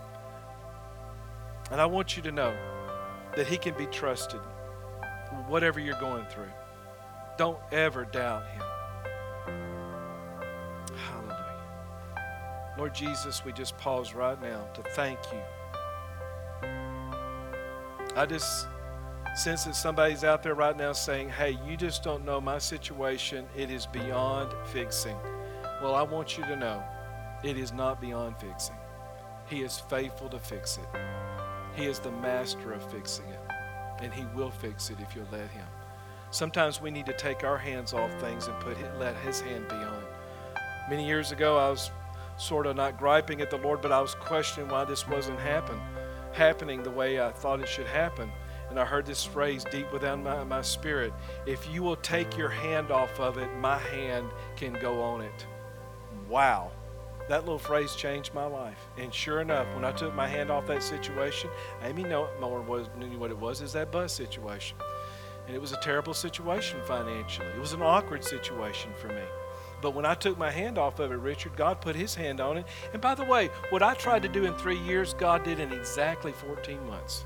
[1.72, 2.54] And I want you to know
[3.38, 4.42] that He can be trusted,
[5.48, 6.52] whatever you're going through.
[7.38, 8.64] Don't ever doubt Him.
[10.98, 12.76] Hallelujah.
[12.78, 15.40] Lord Jesus, we just pause right now to thank you.
[18.18, 18.68] I just
[19.36, 23.46] sense that somebody's out there right now saying, Hey, you just don't know my situation.
[23.56, 25.18] It is beyond fixing.
[25.82, 26.84] Well, I want you to know
[27.44, 28.78] it is not beyond fixing.
[29.48, 31.00] He is faithful to fix it.
[31.76, 33.40] He is the master of fixing it,
[34.02, 35.68] and He will fix it if you'll let Him.
[36.32, 39.76] Sometimes we need to take our hands off things and put let His hand be
[39.76, 40.04] on.
[40.90, 41.92] Many years ago, I was
[42.38, 45.80] sort of not griping at the Lord, but I was questioning why this wasn't happen,
[46.32, 48.32] happening the way I thought it should happen.
[48.76, 51.14] And I heard this phrase deep within my, my spirit
[51.46, 55.46] if you will take your hand off of it, my hand can go on it.
[56.28, 56.72] Wow
[57.30, 58.78] that little phrase changed my life.
[58.98, 61.50] And sure enough, when I took my hand off that situation,
[61.84, 64.78] Amy know, more was, knew what it was is that bus situation.
[65.48, 67.48] And it was a terrible situation financially.
[67.48, 69.24] It was an awkward situation for me.
[69.82, 72.58] But when I took my hand off of it, Richard, God put his hand on
[72.58, 72.66] it.
[72.94, 75.72] And by the way, what I tried to do in three years, God did in
[75.74, 77.24] exactly 14 months.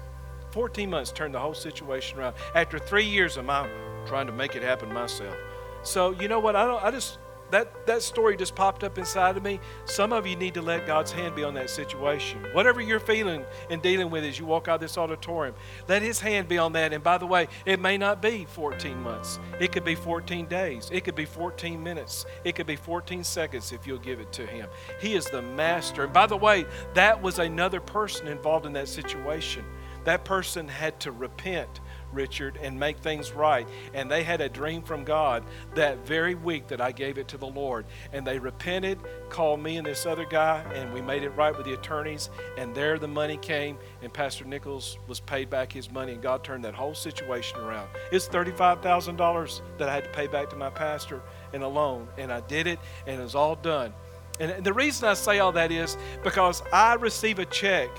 [0.51, 2.35] 14 months turned the whole situation around.
[2.55, 3.69] After three years of my
[4.05, 5.35] trying to make it happen myself.
[5.83, 6.55] So you know what?
[6.55, 7.19] I don't I just
[7.51, 9.59] that, that story just popped up inside of me.
[9.85, 12.45] Some of you need to let God's hand be on that situation.
[12.53, 15.55] Whatever you're feeling and dealing with as you walk out of this auditorium,
[15.87, 16.93] let His hand be on that.
[16.93, 20.89] And by the way, it may not be 14 months, it could be 14 days,
[20.93, 24.45] it could be 14 minutes, it could be 14 seconds if you'll give it to
[24.45, 24.67] Him.
[24.99, 26.03] He is the master.
[26.03, 29.65] And by the way, that was another person involved in that situation.
[30.09, 31.81] That person had to repent
[32.11, 33.67] Richard, and make things right.
[33.93, 35.43] And they had a dream from God
[35.75, 37.85] that very week that I gave it to the Lord.
[38.11, 38.97] And they repented,
[39.29, 42.31] called me and this other guy, and we made it right with the attorneys.
[42.57, 46.43] And there the money came, and Pastor Nichols was paid back his money, and God
[46.43, 47.87] turned that whole situation around.
[48.11, 51.21] It's $35,000 that I had to pay back to my pastor
[51.53, 53.93] in a loan, and I did it, and it was all done.
[54.39, 57.89] And the reason I say all that is because I receive a check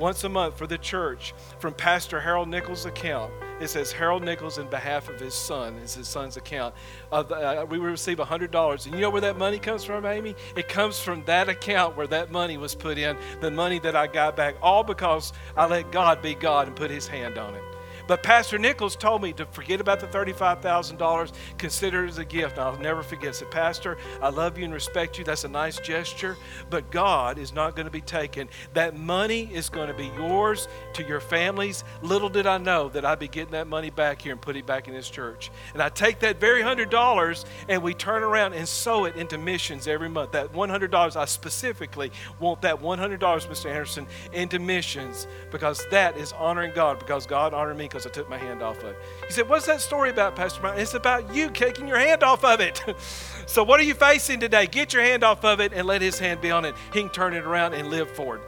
[0.00, 3.30] once a month for the church from Pastor Harold Nichols' account.
[3.60, 6.74] It says Harold Nichols in behalf of his son, is his son's account.
[7.12, 8.86] Uh, uh, we receive $100.
[8.86, 10.34] And you know where that money comes from, Amy?
[10.56, 14.06] It comes from that account where that money was put in, the money that I
[14.06, 17.62] got back, all because I let God be God and put his hand on it.
[18.10, 22.58] But Pastor Nichols told me to forget about the $35,000, consider it as a gift.
[22.58, 23.28] And I'll never forget.
[23.28, 25.22] I said, Pastor, I love you and respect you.
[25.22, 26.36] That's a nice gesture,
[26.70, 28.48] but God is not going to be taken.
[28.74, 31.84] That money is going to be yours to your families.
[32.02, 34.66] Little did I know that I'd be getting that money back here and put it
[34.66, 35.52] back in this church.
[35.72, 39.86] And I take that very $100 and we turn around and sow it into missions
[39.86, 40.32] every month.
[40.32, 43.66] That $100, I specifically want that $100, Mr.
[43.66, 48.28] Anderson, into missions because that is honoring God because God honored me because I took
[48.28, 48.96] my hand off of it.
[49.26, 50.78] He said, What's that story about, Pastor Brian?
[50.78, 52.82] It's about you taking your hand off of it.
[53.46, 54.66] so, what are you facing today?
[54.66, 56.74] Get your hand off of it and let his hand be on it.
[56.92, 58.40] He can turn it around and live forward.